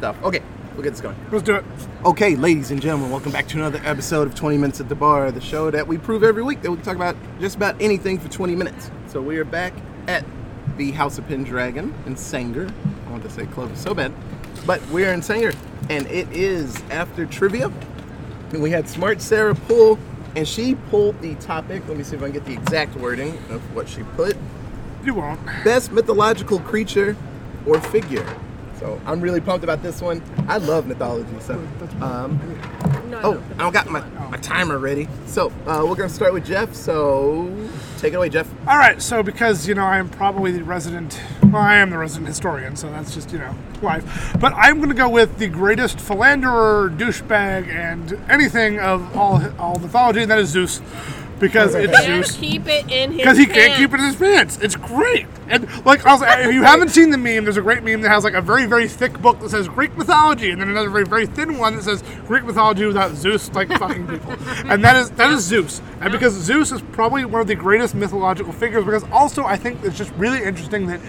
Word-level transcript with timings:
stuff. 0.00 0.16
Okay, 0.22 0.40
we'll 0.72 0.82
get 0.82 0.92
this 0.92 1.02
going. 1.02 1.14
Let's 1.30 1.44
do 1.44 1.56
it. 1.56 1.64
Okay, 2.06 2.34
ladies 2.34 2.70
and 2.70 2.80
gentlemen, 2.80 3.10
welcome 3.10 3.32
back 3.32 3.46
to 3.48 3.58
another 3.58 3.82
episode 3.84 4.26
of 4.26 4.34
20 4.34 4.56
Minutes 4.56 4.80
at 4.80 4.88
the 4.88 4.94
Bar, 4.94 5.30
the 5.30 5.42
show 5.42 5.70
that 5.70 5.86
we 5.86 5.98
prove 5.98 6.24
every 6.24 6.42
week 6.42 6.62
that 6.62 6.70
we 6.70 6.78
can 6.78 6.84
talk 6.86 6.96
about 6.96 7.16
just 7.38 7.54
about 7.54 7.76
anything 7.82 8.18
for 8.18 8.30
20 8.30 8.56
minutes. 8.56 8.90
So 9.08 9.20
we 9.20 9.36
are 9.36 9.44
back 9.44 9.74
at 10.08 10.24
the 10.78 10.92
House 10.92 11.18
of 11.18 11.28
Pendragon 11.28 11.92
in 12.06 12.16
Sanger. 12.16 12.72
I 13.06 13.10
want 13.10 13.22
to 13.24 13.28
say 13.28 13.44
Clovis 13.44 13.78
so 13.78 13.94
bad, 13.94 14.14
but 14.64 14.80
we're 14.88 15.12
in 15.12 15.20
Sanger, 15.20 15.52
and 15.90 16.06
it 16.06 16.32
is 16.32 16.82
after 16.90 17.26
trivia. 17.26 17.70
And 18.52 18.62
we 18.62 18.70
had 18.70 18.88
Smart 18.88 19.20
Sarah 19.20 19.54
pull, 19.54 19.98
and 20.34 20.48
she 20.48 20.76
pulled 20.88 21.20
the 21.20 21.34
topic. 21.34 21.86
Let 21.88 21.98
me 21.98 22.04
see 22.04 22.16
if 22.16 22.22
I 22.22 22.30
can 22.30 22.32
get 22.32 22.46
the 22.46 22.54
exact 22.54 22.96
wording 22.96 23.36
of 23.50 23.60
what 23.74 23.86
she 23.86 24.02
put. 24.16 24.34
You 25.04 25.12
won't. 25.12 25.44
Best 25.62 25.92
mythological 25.92 26.58
creature 26.60 27.18
or 27.66 27.78
figure. 27.82 28.24
So 28.80 28.98
I'm 29.04 29.20
really 29.20 29.40
pumped 29.42 29.62
about 29.62 29.82
this 29.82 30.00
one. 30.00 30.22
I 30.48 30.56
love 30.56 30.86
mythology, 30.86 31.28
so 31.40 31.54
um, 32.00 32.40
No, 33.10 33.20
Oh. 33.22 33.42
I 33.54 33.58
don't 33.58 33.72
got 33.72 33.88
my, 33.90 34.00
my 34.30 34.38
timer 34.38 34.78
ready. 34.78 35.06
So 35.26 35.48
uh, 35.66 35.84
we're 35.86 35.96
gonna 35.96 36.08
start 36.08 36.32
with 36.32 36.46
Jeff. 36.46 36.74
So 36.74 37.54
take 37.98 38.14
it 38.14 38.16
away, 38.16 38.30
Jeff. 38.30 38.48
All 38.66 38.78
right, 38.78 39.00
so 39.02 39.22
because 39.22 39.68
you 39.68 39.74
know 39.74 39.84
I 39.84 39.98
am 39.98 40.08
probably 40.08 40.50
the 40.52 40.64
resident, 40.64 41.20
well, 41.42 41.56
I 41.60 41.76
am 41.76 41.90
the 41.90 41.98
resident 41.98 42.28
historian, 42.28 42.74
so 42.74 42.90
that's 42.90 43.12
just 43.12 43.32
you 43.32 43.38
know 43.38 43.54
life. 43.82 44.34
But 44.40 44.54
I'm 44.54 44.76
going 44.78 44.88
to 44.88 44.94
go 44.94 45.08
with 45.10 45.36
the 45.38 45.48
greatest 45.48 46.00
philanderer, 46.00 46.90
douchebag, 46.96 47.68
and 47.68 48.12
anything 48.30 48.78
of 48.78 49.14
all 49.14 49.42
all 49.58 49.78
mythology, 49.78 50.22
and 50.22 50.30
that 50.30 50.38
is 50.38 50.48
Zeus, 50.48 50.80
because 51.40 51.74
it's 51.74 51.98
Can't 52.00 52.26
Zeus. 52.26 52.36
keep 52.36 52.66
it 52.68 52.90
in 52.90 53.12
his 53.12 53.18
Because 53.18 53.38
he 53.38 53.46
can't 53.46 53.74
keep 53.76 53.92
it 53.92 53.98
in 53.98 54.06
his 54.06 54.16
pants. 54.16 54.58
It's 54.60 54.76
great. 54.76 55.26
And 55.48 55.66
like, 55.84 56.06
I 56.06 56.12
was, 56.12 56.22
if 56.22 56.54
you 56.54 56.62
haven't 56.62 56.90
seen 56.90 57.10
the 57.10 57.18
meme, 57.18 57.44
there's 57.44 57.56
a 57.56 57.62
great 57.62 57.82
meme 57.82 58.02
that 58.02 58.10
has 58.10 58.22
like 58.22 58.34
a 58.34 58.40
very, 58.40 58.66
very 58.66 58.86
thick 58.86 59.20
book 59.20 59.40
that 59.40 59.48
says 59.48 59.66
Greek 59.66 59.96
mythology, 59.96 60.50
and 60.50 60.60
then 60.60 60.68
another 60.68 60.90
very, 60.90 61.04
very 61.04 61.26
thin 61.26 61.58
one 61.58 61.74
that 61.74 61.82
says 61.82 62.04
Greek 62.26 62.44
mythology 62.44 62.84
without 62.84 63.14
Zeus 63.16 63.52
like 63.52 63.68
fucking 63.68 64.06
people. 64.06 64.30
And 64.70 64.84
that 64.84 64.94
is 64.96 65.10
that 65.12 65.30
is 65.30 65.44
Zeus. 65.44 65.80
And 66.00 66.12
because 66.12 66.34
Zeus 66.34 66.70
is 66.70 66.82
probably 66.92 67.24
one 67.24 67.40
of 67.40 67.48
the 67.48 67.54
greatest 67.56 67.94
mythological 67.94 68.52
figures, 68.52 68.84
because 68.84 69.04
also 69.10 69.44
I 69.44 69.56
think 69.56 69.82
it's 69.82 69.98
just 69.98 70.12
really 70.12 70.44
interesting 70.44 70.86
that 70.86 71.00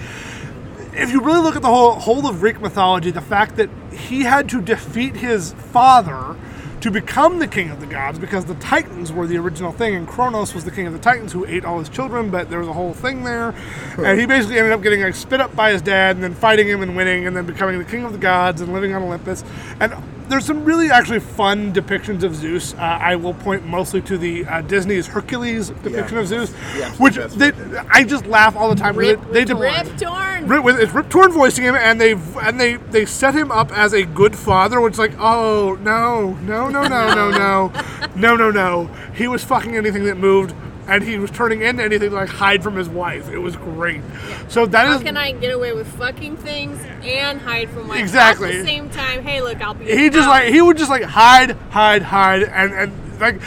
if 0.94 1.12
you 1.12 1.22
really 1.22 1.42
look 1.42 1.56
at 1.56 1.62
the 1.62 1.68
whole 1.68 1.92
whole 1.92 2.26
of 2.28 2.40
Greek 2.40 2.60
mythology, 2.60 3.12
the 3.12 3.22
fact 3.22 3.58
that 3.58 3.70
he 3.92 4.22
had 4.24 4.50
to 4.50 4.62
defeat 4.62 5.18
his 5.18 5.54
father 5.54 6.36
to 6.82 6.90
become 6.90 7.38
the 7.40 7.48
king 7.48 7.70
of 7.70 7.80
the 7.80 7.86
gods 7.86 8.18
because 8.18 8.46
the 8.46 8.56
Titans 8.56 9.12
were 9.12 9.28
the 9.28 9.38
original 9.38 9.72
thing, 9.72 9.96
and 9.96 10.08
Kronos 10.08 10.54
was 10.54 10.66
the 10.66 10.72
king 10.72 10.88
of 10.88 10.94
the 10.94 11.00
Titans 11.00 11.32
who 11.32 11.46
ate 11.46 11.64
all 11.64 11.80
his 11.80 11.90
children. 11.90 12.30
But 12.30 12.50
there 12.50 12.60
was 12.60 12.68
a 12.68 12.74
whole 12.74 12.94
thing 12.94 13.24
there, 13.24 13.54
and 13.98 14.20
he 14.20 14.26
basically 14.26 14.58
ended 14.58 14.74
up 14.74 14.82
getting 14.82 15.02
like 15.02 15.16
spit 15.16 15.40
up 15.40 15.56
by 15.56 15.72
his 15.72 15.82
dad, 15.82 16.16
and 16.16 16.24
then 16.24 16.34
fighting 16.34 16.68
him 16.68 16.82
and 16.82 16.96
winning, 16.96 17.28
and 17.28 17.36
then 17.36 17.46
becoming 17.46 17.78
the 17.78 17.86
king 17.86 18.04
of 18.04 18.12
the 18.12 18.18
gods 18.18 18.62
and 18.62 18.74
living 18.74 18.94
on 18.94 19.04
Olympus. 19.04 19.44
And 19.80 19.94
there's 20.32 20.46
some 20.46 20.64
really 20.64 20.90
actually 20.90 21.20
fun 21.20 21.74
depictions 21.74 22.24
of 22.24 22.36
Zeus. 22.36 22.74
Uh, 22.74 22.78
I 22.78 23.16
will 23.16 23.34
point 23.34 23.66
mostly 23.66 24.02
to 24.04 24.18
the 24.18 24.46
uh, 24.46 24.62
Disney's 24.62 25.08
Hercules 25.08 25.70
depiction 25.84 26.18
of 26.18 26.28
Zeus, 26.28 26.54
Yeah, 26.76 26.92
which 26.96 27.16
that's 27.16 27.36
they, 27.36 27.52
I 27.90 28.04
just 28.04 28.26
laugh 28.26 28.56
all 28.56 28.70
the 28.70 28.76
time. 28.76 28.96
Rip, 28.96 29.22
they, 29.28 29.32
they 29.34 29.46
did 29.46 29.58
Rip 29.58 29.98
Torn. 29.98 30.48
Rip, 30.48 30.64
with 30.64 30.80
it's 30.80 30.94
Rip 30.94 31.10
Torn 31.10 31.32
voicing 31.32 31.66
him, 31.66 31.76
and 31.76 32.00
they 32.00 32.14
and 32.14 32.60
they 32.60 32.76
they 32.78 33.06
set 33.06 33.36
him 33.36 33.52
up 33.52 33.72
as 33.72 33.94
a 33.94 34.04
good 34.04 34.36
father, 34.36 34.80
which 34.80 34.94
is 34.94 35.00
like, 35.00 35.14
oh 35.20 35.78
no, 35.82 36.34
no, 36.36 36.70
no, 36.70 36.84
no, 36.84 37.14
no, 37.14 37.32
no, 37.32 37.72
no, 38.16 38.36
no, 38.36 38.52
no. 38.52 38.90
He 39.14 39.28
was 39.28 39.44
fucking 39.44 39.76
anything 39.76 40.06
that 40.06 40.18
moved, 40.18 40.56
and 40.92 41.04
he 41.04 41.18
was 41.18 41.32
turning 41.32 41.62
into 41.62 41.82
anything 41.82 42.10
to 42.10 42.16
like 42.16 42.30
hide 42.30 42.62
from 42.62 42.76
his 42.76 42.90
wife. 42.90 43.30
It 43.30 43.38
was 43.38 43.56
great. 43.56 44.02
So 44.50 44.66
that 44.66 44.88
How 44.88 44.96
is 44.96 45.02
can 45.02 45.16
I 45.16 45.32
get 45.32 45.54
away 45.54 45.72
with 45.72 45.88
fucking 45.98 46.36
things 46.38 46.84
and 47.04 47.40
hide 47.40 47.70
from 47.70 47.88
my 47.88 47.98
Exactly. 47.98 48.50
At 48.50 48.58
the 48.60 48.66
same 48.66 48.90
time, 48.90 49.24
hey, 49.24 49.42
look, 49.42 49.62
I'll 49.62 49.74
be. 49.74 49.86
he 49.86 50.10
just 50.10 50.28
out. 50.28 50.32
like 50.32 50.50
he 50.50 50.62
would 50.62 50.78
just 50.78 50.90
like 50.90 51.04
hide, 51.04 51.52
hide, 51.70 52.02
hide, 52.02 52.44
and 52.44 52.74
and 52.74 53.20
like. 53.20 53.42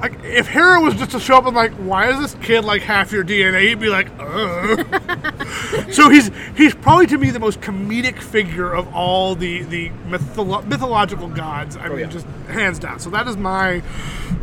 Like 0.00 0.24
if 0.24 0.48
Hera 0.48 0.80
was 0.80 0.94
just 0.94 1.10
to 1.10 1.20
show 1.20 1.36
up 1.36 1.46
and 1.46 1.54
like, 1.54 1.72
why 1.72 2.10
is 2.10 2.18
this 2.18 2.42
kid 2.42 2.64
like 2.64 2.82
half 2.82 3.12
your 3.12 3.22
DNA? 3.22 3.68
He'd 3.68 3.80
be 3.80 3.88
like, 3.88 4.08
uh. 4.18 5.90
so 5.92 6.08
he's 6.08 6.30
he's 6.56 6.74
probably 6.74 7.06
to 7.08 7.18
me 7.18 7.30
the 7.30 7.38
most 7.38 7.60
comedic 7.60 8.18
figure 8.18 8.72
of 8.72 8.92
all 8.94 9.34
the 9.34 9.62
the 9.64 9.90
mytholo- 10.08 10.64
mythological 10.66 11.28
gods. 11.28 11.76
I 11.76 11.88
mean, 11.88 11.98
yeah. 11.98 12.06
just 12.06 12.26
hands 12.48 12.78
down. 12.78 12.98
So 12.98 13.10
that 13.10 13.26
is 13.28 13.36
my 13.36 13.82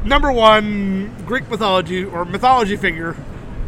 number 0.03 0.31
one 0.31 1.15
Greek 1.25 1.49
mythology 1.49 2.03
or 2.03 2.23
mythology 2.23 2.77
figure, 2.77 3.15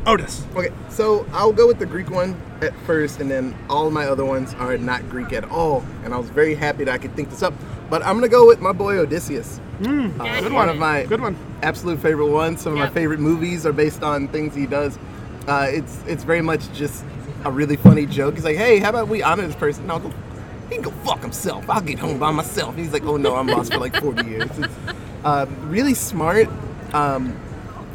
Otis. 0.05 0.45
Okay, 0.55 0.73
so 0.89 1.25
I'll 1.31 1.53
go 1.53 1.67
with 1.67 1.79
the 1.79 1.85
Greek 1.85 2.09
one 2.09 2.39
at 2.61 2.75
first, 2.81 3.19
and 3.19 3.31
then 3.31 3.55
all 3.69 3.89
my 3.89 4.05
other 4.05 4.25
ones 4.25 4.53
are 4.55 4.77
not 4.77 5.09
Greek 5.09 5.33
at 5.33 5.45
all. 5.45 5.83
And 6.03 6.13
I 6.13 6.17
was 6.17 6.29
very 6.29 6.55
happy 6.55 6.83
that 6.83 6.93
I 6.93 6.97
could 6.97 7.15
think 7.15 7.29
this 7.29 7.41
up. 7.41 7.53
But 7.89 8.03
I'm 8.05 8.15
gonna 8.15 8.27
go 8.27 8.45
with 8.45 8.59
my 8.61 8.71
boy 8.71 8.97
Odysseus. 8.97 9.59
Uh, 9.79 9.83
Good 9.83 10.43
one 10.43 10.53
one. 10.53 10.69
of 10.69 10.77
my 10.77 11.03
Good 11.05 11.21
one. 11.21 11.35
absolute 11.63 11.99
favorite 11.99 12.27
ones. 12.29 12.61
Some 12.61 12.73
of 12.73 12.79
my 12.79 12.89
favorite 12.89 13.19
movies 13.19 13.65
are 13.65 13.73
based 13.73 14.03
on 14.03 14.27
things 14.27 14.53
he 14.53 14.65
does. 14.65 14.97
Uh, 15.47 15.67
it's 15.69 16.03
it's 16.05 16.23
very 16.23 16.41
much 16.41 16.71
just 16.73 17.03
a 17.45 17.51
really 17.51 17.77
funny 17.77 18.05
joke. 18.05 18.35
He's 18.35 18.43
like, 18.43 18.57
hey, 18.57 18.79
how 18.79 18.89
about 18.89 19.07
we 19.07 19.23
honor 19.23 19.47
this 19.47 19.55
person? 19.55 19.83
And 19.83 19.91
I'll 19.93 19.99
go, 19.99 20.11
he 20.69 20.75
can 20.75 20.83
go 20.83 20.91
fuck 21.05 21.21
himself. 21.21 21.67
I'll 21.69 21.81
get 21.81 21.97
home 21.97 22.19
by 22.19 22.31
myself. 22.31 22.75
And 22.75 22.79
he's 22.83 22.93
like, 22.93 23.03
oh 23.05 23.17
no, 23.17 23.35
I'm 23.35 23.47
lost 23.47 23.71
for 23.73 23.79
like 23.79 23.95
40 23.95 24.27
years. 24.29 24.49
It's 24.57 24.73
uh, 25.23 25.45
really 25.61 25.93
smart. 25.93 26.49
Um, 26.93 27.39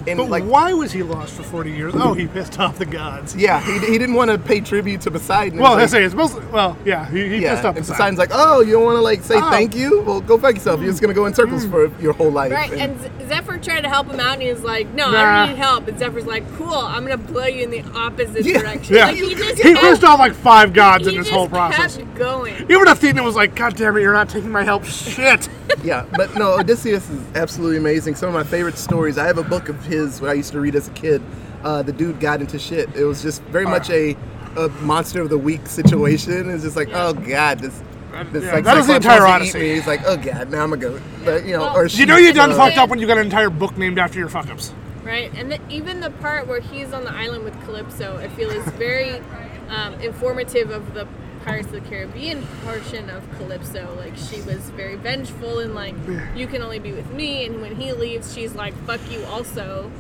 and 0.07 0.19
But 0.19 0.29
like, 0.29 0.45
why 0.45 0.73
was 0.73 0.93
he 0.93 1.03
lost 1.03 1.35
for 1.35 1.43
forty 1.43 1.73
years? 1.73 1.95
Oh, 1.97 2.13
he 2.15 2.27
pissed 2.27 2.59
off 2.59 2.79
the 2.79 2.87
gods. 2.87 3.35
yeah, 3.37 3.61
he, 3.61 3.79
he 3.93 3.99
didn't 3.99 4.15
want 4.15 4.31
to 4.31 4.39
pay 4.39 4.61
tribute 4.61 5.01
to 5.03 5.11
Poseidon. 5.11 5.59
Well, 5.59 5.75
I 5.75 5.83
It's 5.83 5.93
like- 5.93 6.01
say 6.01 6.05
it's 6.05 6.15
mostly 6.15 6.45
well, 6.47 6.77
yeah, 6.85 7.09
he, 7.11 7.29
he 7.29 7.39
yeah, 7.43 7.55
pissed 7.55 7.65
off 7.65 7.77
and 7.77 7.87
Poseidon. 7.87 8.17
Poseidon's 8.17 8.19
like, 8.19 8.31
oh, 8.33 8.61
you 8.61 8.73
don't 8.73 8.85
want 8.85 8.97
to 8.97 9.03
like 9.03 9.23
say 9.23 9.37
Oh. 9.37 9.51
thank 9.51 9.75
you? 9.75 10.01
Well, 10.03 10.21
go 10.21 10.39
fuck 10.39 10.55
yourself. 10.55 10.81
You're 10.81 10.91
just 10.91 11.01
gonna 11.01 11.15
go 11.15 11.27
in 11.27 11.35
circles 11.35 11.67
mm. 11.67 11.71
for 11.71 12.03
your 12.03 12.13
whole 12.13 12.31
life. 12.31 12.53
Right, 12.53 12.73
and 12.73 13.01
Z- 13.01 13.09
Zephyr 13.29 13.59
tried 13.59 13.83
to 13.83 13.89
help 13.89 14.07
him 14.09 14.21
out, 14.21 14.35
and 14.35 14.43
he 14.43 14.51
was 14.51 14.63
like, 14.63 14.93
"No, 14.95 15.11
Nah. 15.11 15.19
I 15.19 15.47
don't 15.47 15.57
need 15.57 15.59
help." 15.63 15.89
And 15.89 15.99
Zephyr's 15.99 16.27
like, 16.27 16.45
"Cool, 16.57 16.73
I'm 16.75 17.03
gonna 17.05 17.17
blow 17.17 17.47
you 17.47 17.63
in 17.65 17.71
the 17.71 17.83
opposite 17.95 18.45
Yeah, 18.45 18.59
direction." 18.61 18.95
Yeah, 18.95 19.07
Like, 19.07 19.17
he 19.17 19.35
just 19.35 19.57
he 19.57 19.63
kept- 19.63 19.81
pissed 19.81 20.05
off 20.05 20.19
like 20.19 20.35
five 20.35 20.73
gods 20.73 21.05
he 21.07 21.11
in 21.13 21.19
this 21.19 21.27
just 21.27 21.35
whole 21.37 21.49
process. 21.49 21.97
Kept 21.97 22.15
going. 22.15 22.55
Even 22.69 22.89
Athena 22.89 23.23
was 23.23 23.37
like, 23.37 23.55
"God 23.55 23.77
damn 23.77 23.97
it, 23.97 24.01
you're 24.03 24.13
not 24.13 24.29
taking 24.29 24.51
my 24.51 24.63
help." 24.65 24.85
Shit. 24.85 25.49
yeah, 25.85 26.05
but 26.17 26.35
no, 26.37 26.59
Odysseus 26.59 27.09
is 27.11 27.21
absolutely 27.35 27.77
amazing. 27.79 28.15
Some 28.15 28.29
of 28.29 28.35
my 28.35 28.45
favorite 28.45 28.77
stories. 28.79 29.19
I 29.19 29.27
have 29.27 29.39
a 29.39 29.43
book 29.45 29.69
of 29.69 29.85
his 29.85 30.21
what 30.21 30.31
I 30.31 30.35
used 30.35 30.53
to 30.53 30.61
read 30.61 30.75
as 30.75 30.89
a 30.89 30.93
kid. 30.93 31.23
Uh, 31.63 31.83
the 31.83 31.93
dude 31.93 32.21
got 32.21 32.41
into 32.41 32.59
shit. 32.59 32.95
It 32.95 33.05
was 33.05 33.23
just 33.23 33.41
very 33.45 33.65
much 33.65 33.89
a, 33.89 34.15
a 34.57 34.69
monster 34.83 35.23
of 35.23 35.31
the 35.31 35.39
week 35.39 35.67
situation. 35.67 36.51
It's 36.51 36.63
just 36.63 36.77
like, 36.77 36.91
oh 36.93 37.15
god, 37.15 37.61
this. 37.61 37.83
This 38.23 38.45
Yeah, 38.45 38.53
like 38.55 38.65
that 38.65 38.77
is 38.79 38.87
the 38.87 38.97
entire 38.97 39.25
wants 39.25 39.53
to 39.53 39.59
eat 39.59 39.61
Odyssey. 39.61 39.69
me. 39.71 39.75
He's 39.75 39.87
like, 39.87 40.01
oh 40.07 40.17
god, 40.17 40.51
now 40.51 40.63
I'm 40.63 40.73
a 40.73 40.77
goat. 40.77 41.03
But 41.25 41.45
you 41.45 41.53
know, 41.53 41.61
Well, 41.61 41.77
or 41.77 41.87
You 41.87 41.99
You 41.99 42.07
know 42.07 42.17
you 42.17 42.33
done 42.33 42.53
uh, 42.53 42.57
fucked 42.57 42.79
up 42.79 42.89
when 42.91 42.99
you 42.99 43.07
got 43.07 43.19
an 43.19 43.25
entire 43.25 43.51
book 43.51 43.77
named 43.77 43.99
after 43.99 44.19
your 44.19 44.29
fuck 44.29 44.49
ups. 44.49 44.73
Right, 45.03 45.31
and 45.35 45.53
the, 45.53 45.61
even 45.69 46.01
the 46.01 46.11
part 46.11 46.47
where 46.47 46.61
he's 46.61 46.93
on 46.95 47.05
the 47.05 47.13
island 47.13 47.45
with 47.45 47.61
Calypso, 47.65 48.17
I 48.17 48.29
feel 48.29 48.49
is 48.51 48.65
very 48.73 49.21
um, 49.69 49.95
informative 50.01 50.71
of 50.71 50.95
the 50.95 51.07
Pirates 51.45 51.67
of 51.67 51.73
the 51.75 51.81
Caribbean 51.83 52.47
portion 52.65 53.11
of 53.11 53.23
Calypso. 53.37 53.95
Like 53.99 54.17
she 54.17 54.41
was 54.43 54.71
very 54.71 54.97
vengeful 54.97 55.59
and 55.59 55.75
like, 55.75 55.95
you 56.35 56.47
can 56.47 56.63
only 56.63 56.79
be 56.79 56.93
with 56.93 57.11
me. 57.11 57.45
And 57.45 57.61
when 57.61 57.77
he 57.77 57.93
leaves, 57.93 58.33
she's 58.35 58.55
like, 58.55 58.75
"Fuck 58.87 59.01
you," 59.11 59.23
also. 59.27 59.91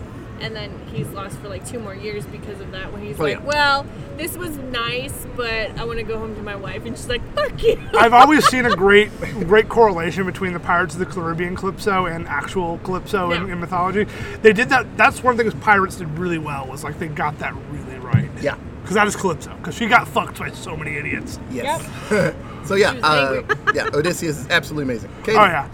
And 0.40 0.54
then 0.54 0.78
he's 0.92 1.08
lost 1.10 1.36
for 1.38 1.48
like 1.48 1.66
two 1.66 1.78
more 1.78 1.94
years 1.94 2.26
because 2.26 2.60
of 2.60 2.72
that. 2.72 2.92
When 2.92 3.02
he's 3.02 3.18
Oh, 3.18 3.22
like, 3.22 3.38
yeah. 3.38 3.44
"Well, 3.44 3.86
this 4.16 4.36
was 4.36 4.56
nice, 4.58 5.26
but 5.36 5.78
I 5.78 5.84
want 5.84 5.98
to 6.00 6.04
go 6.04 6.18
home 6.18 6.34
to 6.36 6.42
my 6.42 6.56
wife," 6.56 6.84
and 6.84 6.96
she's 6.96 7.08
like, 7.08 7.22
"Fuck 7.34 7.62
you." 7.62 7.80
I've 7.94 8.12
always 8.12 8.44
seen 8.50 8.66
a 8.66 8.74
great, 8.76 9.10
great 9.46 9.68
correlation 9.68 10.26
between 10.26 10.52
the 10.52 10.60
Pirates 10.60 10.94
of 10.94 11.00
the 11.00 11.06
Caribbean 11.06 11.56
Calypso 11.56 12.06
and 12.06 12.26
actual 12.28 12.78
Calypso 12.84 13.30
in, 13.30 13.46
Yeah. 13.46 13.52
in 13.54 13.60
mythology. 13.60 14.06
They 14.42 14.52
did 14.52 14.68
that. 14.70 14.96
That's 14.96 15.22
one 15.22 15.36
thing 15.36 15.50
pirates 15.60 15.96
did 15.96 16.18
really 16.18 16.38
well. 16.38 16.66
Was 16.66 16.84
like 16.84 16.98
they 16.98 17.08
got 17.08 17.38
that 17.38 17.54
really 17.70 17.98
right. 18.00 18.28
Yeah. 18.42 18.56
Because 18.82 18.96
that 18.96 19.06
is 19.06 19.16
Calypso. 19.16 19.54
Because 19.56 19.74
she 19.74 19.86
got 19.86 20.06
fucked 20.06 20.38
by 20.40 20.50
so 20.50 20.76
many 20.76 20.96
idiots. 20.96 21.38
Yes. 21.50 21.82
so 22.68 22.74
yeah, 22.74 22.90
uh, 23.02 23.42
yeah, 23.74 23.88
Odysseus 23.94 24.40
is 24.40 24.48
absolutely 24.50 24.92
amazing. 24.92 25.10
Katie, 25.22 25.38
Oh 25.38 25.44
yeah. 25.44 25.68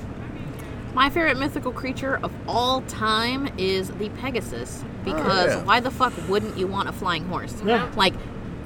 My 0.95 1.09
favorite 1.09 1.39
mythical 1.39 1.73
creature 1.73 2.19
of 2.23 2.33
all 2.49 2.83
time 2.83 3.49
is 3.59 3.91
the 3.93 4.09
Pegasus 4.11 4.85
because 5.05 5.55
yeah. 5.55 5.63
why 5.63 5.81
the 5.81 5.91
fuck 5.91 6.13
wouldn't 6.29 6.59
you 6.59 6.67
want 6.67 6.89
a 6.89 6.93
flying 6.93 7.25
horse? 7.27 7.55
Yeah. 7.65 7.91
Like, 7.97 8.15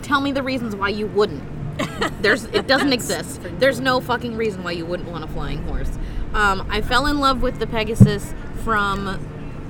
tell 0.03 0.21
me 0.21 0.33
the 0.33 0.43
reasons 0.43 0.75
why 0.75 0.89
you 0.89 1.07
wouldn't. 1.07 1.43
There's 2.23 2.45
it 2.45 2.67
doesn't 2.67 2.93
exist. 2.93 3.41
There's 3.59 3.81
no 3.81 4.01
fucking 4.01 4.37
reason 4.37 4.63
why 4.63 4.73
you 4.73 4.87
wouldn't 4.87 5.11
want 5.11 5.25
a 5.25 5.27
flying 5.27 5.63
horse. 5.65 5.91
Um, 6.33 6.67
I 6.71 6.81
fell 6.81 7.07
in 7.07 7.19
love 7.19 7.43
with 7.43 7.59
the 7.59 7.67
Pegasus 7.67 8.35
from 8.63 9.19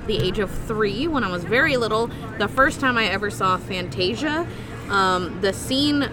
the 0.06 0.18
age 0.18 0.38
of 0.38 0.50
three 0.50 1.08
when 1.08 1.24
I 1.24 1.30
was 1.30 1.44
very 1.44 1.76
little. 1.76 2.10
The 2.38 2.48
first 2.48 2.78
time 2.78 2.98
I 2.98 3.06
ever 3.06 3.30
saw 3.30 3.56
Fantasia, 3.56 4.46
um, 4.88 5.40
the 5.40 5.52
scene, 5.52 6.08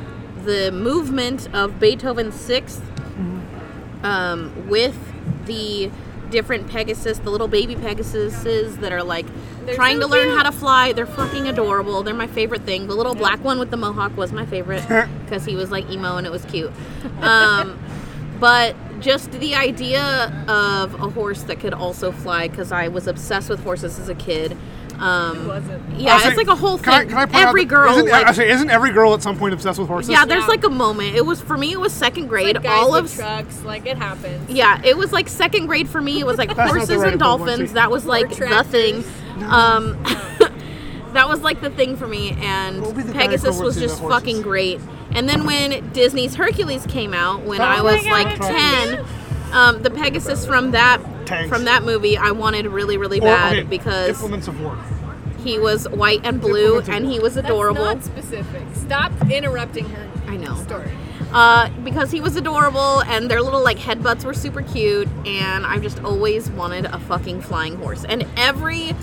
the 0.45 0.71
movement 0.71 1.53
of 1.53 1.79
Beethoven's 1.79 2.35
Sixth 2.35 2.81
um, 4.03 4.69
with 4.69 4.97
the 5.45 5.91
different 6.31 6.67
Pegasus, 6.69 7.19
the 7.19 7.29
little 7.29 7.47
baby 7.47 7.75
Pegasuses 7.75 8.79
that 8.79 8.91
are 8.91 9.03
like 9.03 9.25
They're 9.65 9.75
trying 9.75 9.97
so 10.01 10.07
to 10.07 10.07
learn 10.07 10.27
cute. 10.27 10.37
how 10.37 10.43
to 10.43 10.51
fly. 10.51 10.93
They're 10.93 11.05
fucking 11.05 11.47
adorable. 11.47 12.01
They're 12.01 12.13
my 12.13 12.27
favorite 12.27 12.63
thing. 12.63 12.87
The 12.87 12.95
little 12.95 13.13
black 13.15 13.43
one 13.43 13.59
with 13.59 13.69
the 13.69 13.77
mohawk 13.77 14.15
was 14.17 14.31
my 14.31 14.45
favorite 14.45 14.83
because 15.25 15.45
he 15.45 15.55
was 15.55 15.69
like 15.69 15.89
emo 15.89 16.17
and 16.17 16.25
it 16.25 16.31
was 16.31 16.45
cute. 16.45 16.71
Um, 17.21 17.77
but 18.39 18.75
just 18.99 19.31
the 19.31 19.55
idea 19.55 20.45
of 20.47 20.93
a 20.95 21.09
horse 21.09 21.43
that 21.43 21.59
could 21.59 21.73
also 21.73 22.11
fly 22.11 22.47
because 22.47 22.71
I 22.71 22.87
was 22.87 23.07
obsessed 23.07 23.49
with 23.49 23.63
horses 23.63 23.99
as 23.99 24.09
a 24.09 24.15
kid. 24.15 24.57
Um, 25.01 25.35
Who 25.35 25.47
wasn't? 25.47 25.99
Yeah, 25.99 26.15
it's 26.15 26.23
saying, 26.25 26.37
like 26.37 26.47
a 26.47 26.55
whole 26.55 26.77
can 26.77 26.93
I- 26.93 26.99
thing. 26.99 27.09
can 27.09 27.17
I 27.17 27.25
point 27.25 27.45
Every 27.47 27.63
that- 27.63 27.69
girl, 27.69 27.91
Isn't, 27.91 28.09
like, 28.09 28.27
I 28.27 28.31
say, 28.33 28.49
isn't 28.51 28.69
every 28.69 28.91
girl 28.91 29.13
at 29.15 29.23
some 29.23 29.35
point 29.37 29.53
obsessed 29.53 29.79
with 29.79 29.87
horses? 29.87 30.11
yeah, 30.11 30.25
there's 30.25 30.41
Yeah. 30.43 30.47
like 30.47 30.63
a 30.63 30.69
moment. 30.69 31.15
It 31.15 31.25
was 31.25 31.41
for 31.41 31.57
me. 31.57 31.71
It 31.73 31.79
was 31.79 31.91
second 31.91 32.27
grade. 32.27 32.55
Like 32.55 32.63
guys 32.63 32.71
all 32.83 32.95
of 32.95 33.11
trucks, 33.13 33.63
like 33.63 33.85
it 33.87 33.97
happens. 33.97 34.49
yeah, 34.49 34.79
it 34.83 34.95
was 34.95 35.11
like 35.11 35.27
second 35.27 35.65
grade 35.65 35.89
for 35.89 36.01
me. 36.01 36.19
It 36.19 36.25
was 36.27 36.37
like 36.37 36.51
horses 36.51 36.97
right 36.97 37.11
and 37.13 37.19
dolphins. 37.19 37.73
That 37.73 37.89
was 37.89 38.05
like 38.05 38.27
Or 38.39 38.47
the 38.47 38.63
thing. 38.63 39.03
tractors. 39.03 39.51
Um, 39.51 39.97
that 41.13 41.27
was 41.27 41.41
like 41.41 41.61
the 41.61 41.69
thing 41.71 41.97
for 41.97 42.07
me. 42.07 42.37
And 42.39 42.77
What 42.81 42.87
would 42.89 42.97
be 42.97 43.01
the 43.03 43.13
better 43.13 43.25
Pegasus 43.27 43.59
was 43.59 43.77
just 43.77 43.99
fucking 44.01 44.41
great. 44.43 44.79
And 45.13 45.27
then 45.27 45.45
when 45.45 45.89
Disney's 45.93 46.35
Hercules 46.35 46.85
came 46.87 47.13
out, 47.13 47.41
when 47.41 47.59
Oh 47.59 47.63
I 47.65 47.81
was 47.81 48.01
God, 48.03 48.11
like 48.11 48.35
Tractors. 48.37 48.95
ten, 48.95 49.05
um, 49.51 49.81
the 49.83 49.89
Pegasus 49.89 50.45
from 50.45 50.71
that 50.71 51.01
Tanks. 51.31 51.49
from 51.49 51.65
that 51.65 51.83
movie 51.83 52.17
I 52.17 52.31
wanted 52.31 52.65
really 52.67 52.97
really 52.97 53.19
Or, 53.19 53.23
bad 53.25 53.53
okay, 53.57 53.63
because 53.67 54.09
implements 54.09 54.47
of 54.47 54.59
war. 54.61 54.77
he 55.43 55.57
was 55.59 55.87
white 55.89 56.21
and 56.23 56.39
blue 56.41 56.79
and 56.81 57.05
he 57.05 57.19
was 57.19 57.37
adorable. 57.37 57.83
That's 57.85 58.07
adorable. 58.07 58.25
not 58.25 58.47
specific. 58.51 58.63
Stop 58.75 59.11
interrupting 59.31 59.85
her. 59.89 60.07
I 60.27 60.37
know. 60.37 60.55
Story. 60.63 60.91
uh, 61.33 61.69
because 61.83 62.11
he 62.11 62.21
was 62.21 62.35
adorable 62.35 63.01
and 63.03 63.29
their 63.31 63.41
little 63.41 63.63
like 63.63 63.77
headbutts 63.77 64.23
were 64.25 64.33
super 64.33 64.61
cute 64.61 65.07
and 65.25 65.65
I've 65.65 65.81
just 65.81 66.03
always 66.03 66.49
wanted 66.51 66.85
a 66.85 66.99
fucking 66.99 67.41
flying 67.41 67.75
horse 67.77 68.03
and 68.05 68.25
every 68.37 68.93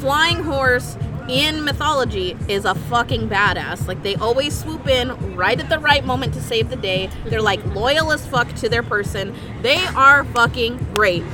flying 0.00 0.42
horse 0.44 0.96
in 1.28 1.64
mythology 1.64 2.36
is 2.48 2.64
a 2.64 2.74
fucking 2.74 3.28
badass 3.28 3.88
like 3.88 4.00
they 4.04 4.14
always 4.16 4.56
swoop 4.56 4.86
in 4.86 5.08
right 5.34 5.58
at 5.58 5.68
the 5.68 5.78
right 5.80 6.04
moment 6.04 6.32
to 6.32 6.40
save 6.40 6.70
the 6.70 6.76
day 6.76 7.10
they're 7.24 7.42
like 7.42 7.64
loyal 7.74 8.12
as 8.12 8.24
fuck 8.26 8.46
to 8.54 8.68
their 8.68 8.82
person 8.84 9.34
they 9.62 9.84
are 9.96 10.22
fucking 10.26 10.76
great 10.94 11.24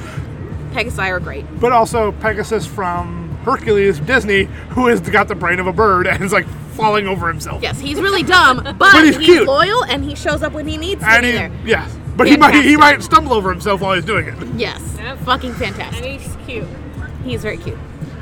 Pegasi 0.72 0.98
are 1.08 1.20
great 1.20 1.44
But 1.60 1.72
also 1.72 2.12
Pegasus 2.12 2.66
from 2.66 3.28
Hercules, 3.44 3.98
Disney, 4.00 4.44
who 4.70 4.86
has 4.86 5.00
got 5.00 5.28
the 5.28 5.34
brain 5.34 5.58
of 5.60 5.66
a 5.66 5.72
bird 5.72 6.06
and 6.06 6.22
is 6.22 6.32
like 6.32 6.46
falling 6.74 7.06
over 7.06 7.28
himself. 7.28 7.62
yes 7.62 7.78
he's 7.80 8.00
really 8.00 8.22
dumb 8.22 8.56
but, 8.64 8.78
But 8.78 9.04
he's 9.04 9.16
he's, 9.16 9.26
cute. 9.26 9.46
loyal 9.46 9.84
and 9.84 10.04
he 10.04 10.14
shows 10.14 10.42
up 10.42 10.52
when 10.52 10.66
he 10.66 10.76
needs 10.76 11.02
to 11.02 11.08
And 11.08 11.22
be 11.22 11.26
he, 11.28 11.32
there 11.32 11.52
yeah, 11.64 11.88
but 12.16 12.26
he 12.26 12.36
might 12.36 12.54
he 12.64 12.76
might 12.76 13.02
stumble 13.02 13.32
over 13.34 13.50
himself 13.50 13.80
while 13.80 13.94
he's 13.94 14.04
doing 14.04 14.26
it. 14.28 14.34
yes 14.56 14.80
Yep. 14.98 15.18
fucking 15.18 15.52
fantastic 15.54 16.02
And 16.04 16.20
he's 16.20 16.36
cute. 16.46 16.66
he's 17.24 17.42
very 17.42 17.58
cute 17.58 17.78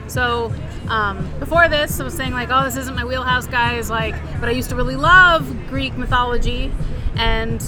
So 0.08 0.52
um, 0.88 1.29
before 1.38 1.69
this, 1.69 2.00
I 2.00 2.05
was 2.05 2.14
saying 2.14 2.32
like, 2.32 2.49
oh, 2.50 2.64
this 2.64 2.76
isn't 2.76 2.97
my 2.97 3.05
wheelhouse, 3.05 3.47
guys. 3.47 3.88
Like, 3.91 4.17
but 4.41 4.49
I 4.49 4.52
used 4.52 4.69
to 4.70 4.75
really 4.75 4.97
love 4.97 5.47
Greek 5.69 5.97
mythology, 5.97 6.73
and 7.14 7.62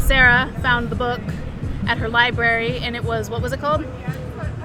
Sarah 0.00 0.52
found 0.60 0.90
the 0.90 0.96
book 0.96 1.20
at 1.88 1.98
her 1.98 2.08
library, 2.08 2.78
and 2.78 2.94
it 2.94 3.02
was 3.04 3.30
what 3.30 3.42
was 3.42 3.52
it 3.52 3.60
called? 3.60 3.84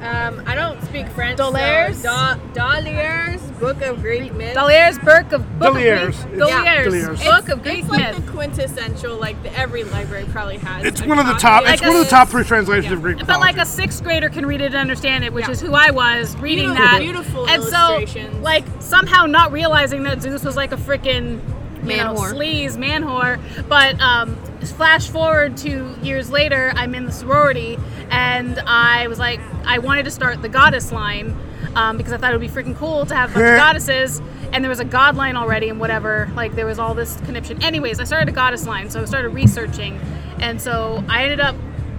Um, 0.01 0.43
I 0.45 0.53
don't 0.53 0.81
speak 0.83 1.07
French. 1.09 1.37
D'Aulaires'? 1.37 1.95
So 1.95 2.09
da- 2.09 2.35
D'Aulaires' 2.53 3.39
Book 3.51 3.81
of 3.81 4.01
Greek 4.01 4.33
Myths. 4.33 4.53
D'Aulaires' 4.55 4.99
Book 4.99 5.31
of 5.31 5.57
Book 5.57 5.75
Delier's. 5.75 6.19
of 6.19 6.29
Greek, 6.31 6.41
It's 6.41 6.49
Delier's 6.51 6.83
Delier's. 6.93 7.23
Book 7.23 7.49
of 7.49 7.63
Greek 7.63 7.79
It's 7.79 7.89
like 7.89 7.99
myth. 8.13 8.25
the 8.25 8.31
quintessential, 8.33 9.15
like 9.15 9.41
the, 9.43 9.57
every 9.57 9.85
library 9.85 10.25
probably 10.29 10.57
has. 10.57 10.83
It's 10.83 11.01
one 11.03 11.19
of 11.19 11.25
the 11.27 11.35
top. 11.35 11.63
of 11.63 11.69
It's 11.69 11.81
Like 11.81 11.89
one 11.89 11.97
of 11.97 12.03
the 12.03 12.09
top 12.09 12.27
three 12.27 12.43
translations 12.43 12.87
Yeah. 12.87 12.93
of 12.97 13.01
Greek 13.01 13.25
But 13.25 13.39
like 13.39 13.55
a 13.57 13.65
sixth 13.65 14.03
grader 14.03 14.27
can 14.27 14.45
read 14.45 14.59
it 14.59 14.65
and 14.65 14.75
understand 14.75 15.23
it, 15.23 15.31
which 15.31 15.45
Yeah. 15.45 15.51
is 15.51 15.61
who 15.61 15.73
I 15.73 15.91
was 15.91 16.35
reading 16.35 16.65
Beautiful- 16.73 16.85
that. 16.91 16.99
beautiful 16.99 17.49
and 17.49 17.63
so, 17.63 18.03
like 18.41 18.65
somehow 18.79 19.25
not 19.25 19.53
realizing 19.53 20.03
that 20.03 20.21
Zeus 20.21 20.43
was 20.43 20.57
like 20.57 20.73
a 20.73 20.77
freaking 20.77 21.39
Man 21.81 22.07
know, 22.07 22.13
whore. 22.15 22.33
sleaze 22.33 22.75
man 22.77 23.03
whore. 23.05 23.39
But 23.69 23.99
um, 24.01 24.35
flash 24.71 25.09
forward 25.09 25.57
to 25.57 25.95
years 26.01 26.29
later, 26.29 26.71
I'm 26.75 26.95
in 26.95 27.05
the 27.05 27.11
sorority, 27.11 27.77
and 28.09 28.59
I 28.59 29.07
was 29.07 29.19
like, 29.19 29.39
I 29.65 29.79
wanted 29.79 30.03
to 30.05 30.11
start 30.11 30.41
the 30.41 30.49
goddess 30.49 30.91
line 30.91 31.35
um, 31.75 31.97
because 31.97 32.13
I 32.13 32.17
thought 32.17 32.33
it 32.33 32.37
would 32.39 32.53
be 32.53 32.61
freaking 32.61 32.75
cool 32.75 33.05
to 33.05 33.15
have 33.15 33.31
a 33.31 33.33
bunch 33.33 33.45
of 33.51 33.57
goddesses. 33.57 34.21
And 34.51 34.63
there 34.63 34.69
was 34.69 34.79
a 34.79 34.85
god 34.85 35.15
line 35.15 35.35
already, 35.35 35.69
and 35.69 35.79
whatever. 35.79 36.29
Like 36.35 36.53
there 36.53 36.65
was 36.67 36.77
all 36.79 36.93
this 36.93 37.17
conniption. 37.25 37.63
Anyways, 37.63 37.99
I 37.99 38.03
started 38.03 38.29
a 38.29 38.31
goddess 38.31 38.67
line, 38.67 38.89
so 38.89 39.01
I 39.01 39.05
started 39.05 39.29
researching, 39.29 39.99
and 40.39 40.61
so 40.61 41.03
I 41.09 41.23
ended 41.23 41.39
up 41.39 41.55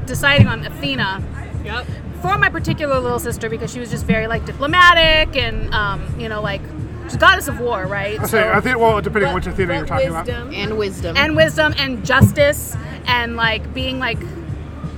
deciding 0.07 0.47
on 0.47 0.65
Athena 0.65 1.23
Yep. 1.65 1.87
for 2.21 2.37
my 2.39 2.51
particular 2.51 2.99
little 3.01 3.19
sister 3.19 3.49
because 3.49 3.73
she 3.73 3.81
was 3.81 3.91
just 3.91 4.05
very 4.05 4.27
like 4.27 4.45
diplomatic 4.45 5.35
and 5.35 5.73
um, 5.75 6.15
you 6.21 6.29
know 6.29 6.43
like 6.43 6.61
she's 7.05 7.17
goddess 7.17 7.49
of 7.49 7.61
war, 7.61 7.87
right? 7.87 8.19
I 8.21 8.27
say, 8.27 8.51
I 8.51 8.61
think 8.61 8.79
well, 8.79 9.01
depending 9.01 9.29
on 9.29 9.35
which 9.35 9.47
Athena 9.47 9.75
you're 9.77 9.87
talking 9.87 10.09
about. 10.09 10.29
and 10.29 10.77
wisdom 10.79 11.17
and 11.17 11.37
wisdom 11.37 11.75
and 11.79 12.05
justice 12.05 12.77
and 13.06 13.37
like 13.37 13.73
being 13.75 13.99
like 13.99 14.19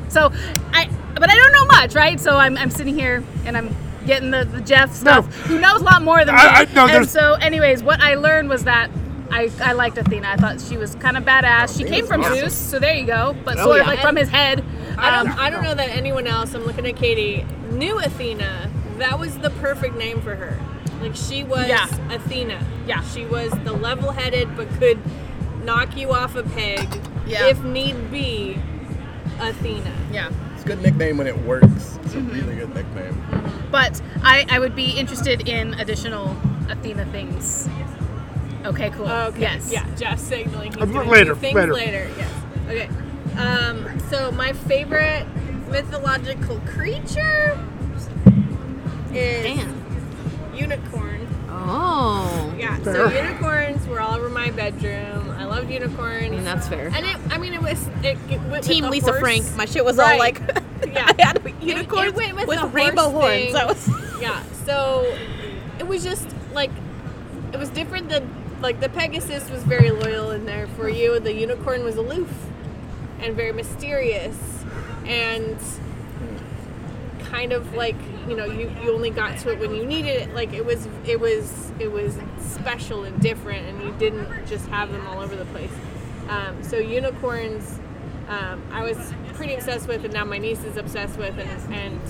so 0.08 0.30
I 0.72 0.88
but 1.14 1.30
I 1.30 1.34
don't 1.34 1.52
know 1.52 1.64
much, 1.66 1.94
right? 1.94 2.20
So 2.20 2.36
I'm, 2.36 2.56
I'm 2.58 2.70
sitting 2.70 2.94
here 2.94 3.24
and 3.46 3.56
I'm 3.56 3.74
getting 4.06 4.30
the, 4.30 4.44
the 4.44 4.60
Jeff 4.60 4.94
stuff 4.94 5.26
who 5.46 5.58
knows 5.58 5.80
a 5.80 5.84
lot 5.84 6.02
more 6.02 6.24
than 6.24 6.34
me. 6.34 6.40
I- 6.40 6.60
I- 6.60 6.74
no, 6.74 6.82
and 6.82 6.90
there's- 6.90 7.10
so 7.10 7.34
anyways, 7.34 7.82
what 7.82 8.00
I 8.00 8.14
learned 8.14 8.48
was 8.50 8.64
that 8.64 8.90
I, 9.30 9.50
I 9.60 9.72
liked 9.72 9.98
Athena. 9.98 10.28
I 10.28 10.36
thought 10.36 10.60
she 10.60 10.76
was 10.76 10.94
kind 10.96 11.16
of 11.16 11.24
badass. 11.24 11.76
She 11.76 11.82
came 11.84 12.06
from 12.06 12.20
awesome. 12.20 12.34
Zeus, 12.36 12.54
so 12.54 12.78
there 12.78 12.94
you 12.94 13.04
go. 13.06 13.34
But 13.44 13.58
Oh, 13.58 13.64
sort 13.64 13.80
of 13.80 13.86
yeah. 13.86 13.92
like 13.92 14.00
from 14.00 14.14
his 14.14 14.28
head. 14.28 14.62
I 14.96 15.18
Um, 15.18 15.26
don't, 15.26 15.38
I 15.38 15.50
don't 15.50 15.64
know 15.64 15.74
that 15.74 15.88
anyone 15.88 16.26
else, 16.28 16.54
I'm 16.54 16.64
looking 16.64 16.86
at 16.86 16.94
Katie, 16.96 17.44
knew 17.72 17.98
Athena. 17.98 18.70
That 18.98 19.18
was 19.18 19.36
the 19.38 19.50
perfect 19.50 19.96
name 19.96 20.22
for 20.22 20.36
her. 20.36 20.56
Like, 21.00 21.14
she 21.14 21.44
was 21.44 21.68
Yeah. 21.68 21.86
Athena. 22.10 22.58
Yeah. 22.86 23.02
She 23.02 23.24
was 23.26 23.50
the 23.64 23.72
level 23.72 24.10
headed 24.12 24.56
but 24.56 24.68
could 24.78 24.98
knock 25.64 25.96
you 25.96 26.12
off 26.12 26.36
a 26.36 26.42
peg 26.42 26.88
Yeah. 27.26 27.46
if 27.46 27.62
need 27.62 28.10
be, 28.10 28.58
Athena. 29.40 29.92
yeah. 30.12 30.30
It's 30.54 30.64
a 30.64 30.66
good 30.68 30.82
nickname 30.82 31.18
when 31.18 31.26
it 31.26 31.38
works. 31.44 31.98
It's 32.04 32.14
Mm-hmm. 32.14 32.30
a 32.30 32.32
really 32.32 32.54
good 32.56 32.74
nickname. 32.74 33.22
But 33.70 34.00
I, 34.22 34.46
I 34.48 34.58
would 34.58 34.74
be 34.76 34.90
interested 34.98 35.48
in 35.48 35.74
additional 35.74 36.36
Athena 36.70 37.04
things. 37.06 37.68
Okay, 38.64 38.90
cool. 38.90 39.06
Okay. 39.08 39.40
Yes. 39.42 39.70
Yeah, 39.70 39.84
Jeff 39.96 40.18
signaling 40.18 40.72
he's 40.72 40.84
gonna 40.90 41.08
later, 41.08 41.34
do 41.34 41.40
things 41.40 41.54
later. 41.54 41.72
later. 41.72 42.08
Yes. 42.16 42.30
Okay. 42.68 42.88
Um, 43.38 44.00
so 44.08 44.30
my 44.32 44.52
favorite 44.54 45.26
mythological 45.70 46.60
creature 46.66 47.58
is 49.12 49.42
Damn. 49.56 49.85
Unicorn. 50.56 51.26
Oh. 51.48 52.54
Yeah. 52.58 52.76
Fair. 52.78 52.94
So 52.94 53.08
unicorns 53.10 53.86
were 53.86 54.00
all 54.00 54.14
over 54.16 54.28
my 54.28 54.50
bedroom. 54.50 55.30
I 55.30 55.44
loved 55.44 55.70
unicorns. 55.70 56.26
I 56.26 56.28
mean, 56.30 56.44
that's 56.44 56.68
fair. 56.68 56.88
and 56.88 57.04
it, 57.06 57.16
I 57.30 57.38
mean, 57.38 57.54
it 57.54 57.62
was 57.62 57.86
it, 58.02 58.18
it 58.30 58.40
went 58.42 58.64
Team 58.64 58.84
with 58.84 58.92
Lisa 58.92 59.06
horse. 59.06 59.20
Frank. 59.20 59.56
My 59.56 59.64
shit 59.64 59.84
was 59.84 59.98
all 59.98 60.18
like, 60.18 60.40
Yeah. 60.86 61.12
I 61.18 61.22
had 61.22 61.44
It- 61.46 61.54
unicorns 61.62 62.08
it 62.08 62.14
went 62.14 62.36
with, 62.36 62.48
with 62.48 62.62
rainbow 62.74 63.10
horse 63.10 63.12
horns. 63.24 63.42
thing. 63.44 63.52
That 63.54 63.66
was 63.66 63.88
yeah. 64.20 64.42
So 64.64 65.16
it 65.78 65.86
was 65.86 66.02
just 66.04 66.26
like 66.52 66.70
it 67.52 67.58
was 67.58 67.68
different 67.70 68.08
than 68.08 68.28
like 68.60 68.80
the 68.80 68.88
Pegasus 68.88 69.48
was 69.50 69.62
very 69.64 69.90
loyal 69.90 70.30
in 70.30 70.46
there 70.46 70.66
for 70.68 70.88
you. 70.88 71.18
The 71.20 71.32
unicorn 71.32 71.84
was 71.84 71.96
aloof 71.96 72.32
and 73.20 73.34
very 73.34 73.52
mysterious 73.52 74.36
and 75.06 75.56
kind 77.24 77.52
of 77.52 77.74
like 77.74 77.96
you 78.28 78.34
know 78.36 78.44
you, 78.44 78.70
you 78.82 78.92
only 78.92 79.10
got 79.10 79.38
to 79.38 79.50
it 79.52 79.58
when 79.58 79.74
you 79.74 79.84
needed 79.84 80.10
it 80.22 80.34
like 80.34 80.52
it 80.52 80.64
was 80.64 80.86
it 81.06 81.18
was 81.20 81.70
it 81.78 81.90
was 81.90 82.16
special 82.40 83.04
and 83.04 83.20
different 83.20 83.66
and 83.68 83.82
you 83.82 83.92
didn't 83.98 84.46
just 84.46 84.66
have 84.68 84.90
them 84.92 85.06
all 85.06 85.20
over 85.20 85.36
the 85.36 85.44
place 85.46 85.70
um, 86.28 86.60
so 86.62 86.76
unicorns 86.76 87.78
um, 88.28 88.62
i 88.72 88.82
was 88.82 89.12
pretty 89.34 89.54
obsessed 89.54 89.86
with 89.86 90.04
and 90.04 90.12
now 90.12 90.24
my 90.24 90.38
niece 90.38 90.64
is 90.64 90.76
obsessed 90.76 91.16
with 91.18 91.38
and, 91.38 91.74
and 91.74 92.00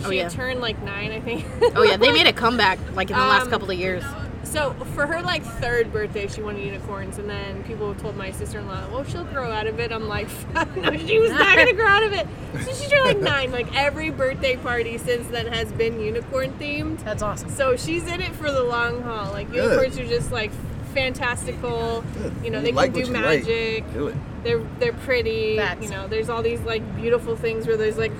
she 0.00 0.04
Oh, 0.06 0.10
yeah. 0.10 0.28
turned 0.28 0.60
like 0.60 0.80
nine 0.82 1.12
i 1.12 1.20
think 1.20 1.46
Oh 1.74 1.82
yeah, 1.82 1.96
they 1.96 2.12
made 2.18 2.26
a 2.26 2.32
comeback 2.32 2.78
like 2.94 3.10
in 3.10 3.16
the 3.16 3.22
last 3.22 3.44
Um, 3.44 3.50
couple 3.50 3.70
of 3.70 3.78
years. 3.78 4.02
So 4.54 4.72
for 4.94 5.06
her 5.06 5.20
like 5.20 5.42
third 5.44 5.92
birthday, 5.92 6.26
she 6.28 6.40
wanted 6.40 6.64
unicorns, 6.64 7.18
and 7.18 7.28
then 7.28 7.62
people 7.64 7.94
told 7.96 8.16
my 8.16 8.30
sister-in-law, 8.30 8.88
"Well, 8.90 9.04
she'll 9.04 9.24
grow 9.24 9.50
out 9.50 9.66
of 9.66 9.80
it." 9.80 9.92
I'm 9.92 10.08
like, 10.08 10.28
"No, 10.76 10.96
she 10.96 11.18
was 11.18 11.30
not 11.32 11.56
gonna 11.56 11.72
grow 11.80 11.86
out 11.86 12.02
of 12.04 12.12
it." 12.12 12.26
So 12.64 12.72
she's 12.72 12.92
like 12.92 13.18
nine. 13.18 13.50
Like 13.52 13.74
every 13.76 14.10
birthday 14.10 14.56
party 14.56 14.96
since 14.98 15.26
then 15.28 15.46
has 15.48 15.70
been 15.72 16.00
unicorn 16.00 16.52
themed. 16.52 17.02
That's 17.04 17.22
awesome. 17.22 17.50
So 17.50 17.76
she's 17.76 18.06
in 18.06 18.20
it 18.20 18.32
for 18.36 18.50
the 18.50 18.62
long 18.62 19.02
haul. 19.02 19.32
Like 19.32 19.50
Good. 19.50 19.64
unicorns 19.64 19.98
are 19.98 20.06
just 20.06 20.30
like 20.32 20.52
fantastical. 20.94 22.04
You 22.42 22.50
know, 22.50 22.60
they 22.60 22.72
like 22.72 22.94
can 22.94 23.00
what 23.02 23.06
do 23.06 23.12
you 23.12 23.16
like. 23.26 23.40
magic. 23.46 23.92
Do 23.92 24.06
it. 24.08 24.16
They're 24.42 24.62
they're 24.78 24.92
pretty. 24.92 25.56
That's- 25.56 25.82
You 25.84 25.90
know, 25.90 26.06
there's 26.08 26.28
all 26.28 26.42
these 26.42 26.60
like 26.60 26.82
beautiful 26.96 27.36
things 27.36 27.66
where 27.66 27.76
there's 27.76 27.98
like 27.98 28.12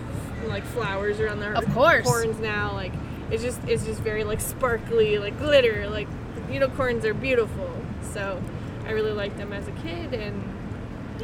like 0.47 0.65
flowers 0.65 1.21
around 1.21 1.41
their 1.41 1.55
Of 1.55 1.65
course. 1.73 2.07
horns 2.07 2.39
now. 2.41 2.73
Like 2.73 2.93
it's 3.31 3.43
just 3.43 3.61
it's 3.67 3.85
just 3.85 4.01
very 4.01 4.25
like 4.25 4.41
sparkly, 4.41 5.19
like 5.19 5.39
glitter. 5.39 5.89
Like 5.89 6.09
unicorns 6.51 7.05
are 7.05 7.15
beautiful. 7.15 7.71
So 8.13 8.41
I 8.87 8.91
really 8.93 9.13
liked 9.13 9.37
them 9.39 9.53
as 9.53 9.67
a 9.69 9.73
kid, 9.73 10.15
and 10.15 10.43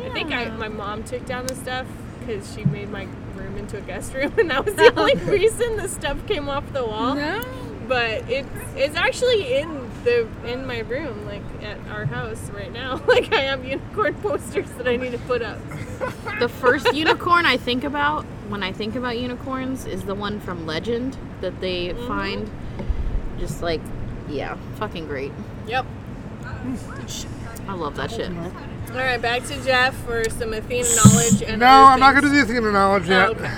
I 0.04 0.10
think 0.10 0.32
I, 0.32 0.48
my 0.50 0.68
mom 0.68 1.04
took 1.04 1.24
down 1.26 1.46
the 1.46 1.54
stuff 1.54 1.86
because 2.18 2.52
she 2.54 2.64
made 2.64 2.90
my 2.90 3.06
room 3.34 3.56
into 3.56 3.78
a 3.78 3.80
guest 3.80 4.14
room, 4.14 4.32
and 4.38 4.50
that 4.50 4.64
was 4.64 4.74
the 4.74 4.92
only 4.98 5.14
reason 5.30 5.76
the 5.76 5.88
stuff 5.88 6.26
came 6.26 6.48
off 6.48 6.70
the 6.72 6.84
wall. 6.84 7.14
But 7.88 8.28
it's 8.30 8.48
it's 8.76 8.96
actually 8.96 9.56
in 9.58 9.79
they're 10.04 10.26
in 10.46 10.66
my 10.66 10.80
room, 10.80 11.26
like 11.26 11.42
at 11.62 11.78
our 11.90 12.04
house 12.06 12.50
right 12.50 12.72
now. 12.72 13.00
Like 13.06 13.32
I 13.32 13.40
have 13.42 13.64
unicorn 13.64 14.14
posters 14.14 14.68
that 14.72 14.86
I 14.88 14.96
need 14.96 15.12
to 15.12 15.18
put 15.18 15.42
up. 15.42 15.58
The 16.38 16.48
first 16.48 16.92
unicorn 16.94 17.44
I 17.46 17.56
think 17.56 17.84
about 17.84 18.24
when 18.48 18.62
I 18.62 18.72
think 18.72 18.94
about 18.96 19.18
unicorns 19.18 19.84
is 19.86 20.02
the 20.04 20.14
one 20.14 20.40
from 20.40 20.66
Legend 20.66 21.16
that 21.40 21.60
they 21.60 21.88
Mm-hmm. 21.88 22.06
find. 22.08 22.50
Just 23.38 23.62
like, 23.62 23.80
yeah, 24.28 24.56
fucking 24.76 25.06
great. 25.06 25.32
Yep. 25.66 25.86
I 27.68 27.72
love 27.74 27.96
that 27.96 28.10
shit. 28.10 28.30
All 28.30 28.96
right, 28.96 29.20
back 29.20 29.44
to 29.44 29.64
Jeff 29.64 29.94
for 30.04 30.28
some 30.30 30.52
Athena 30.52 30.88
knowledge 30.96 31.42
and 31.42 31.60
No, 31.60 31.66
I'm 31.66 32.00
not 32.00 32.12
going 32.12 32.24
to 32.24 32.30
do 32.30 32.42
Athena 32.42 32.72
knowledge 32.72 33.08
yet. 33.08 33.28
Oh, 33.28 33.32
okay. 33.32 33.50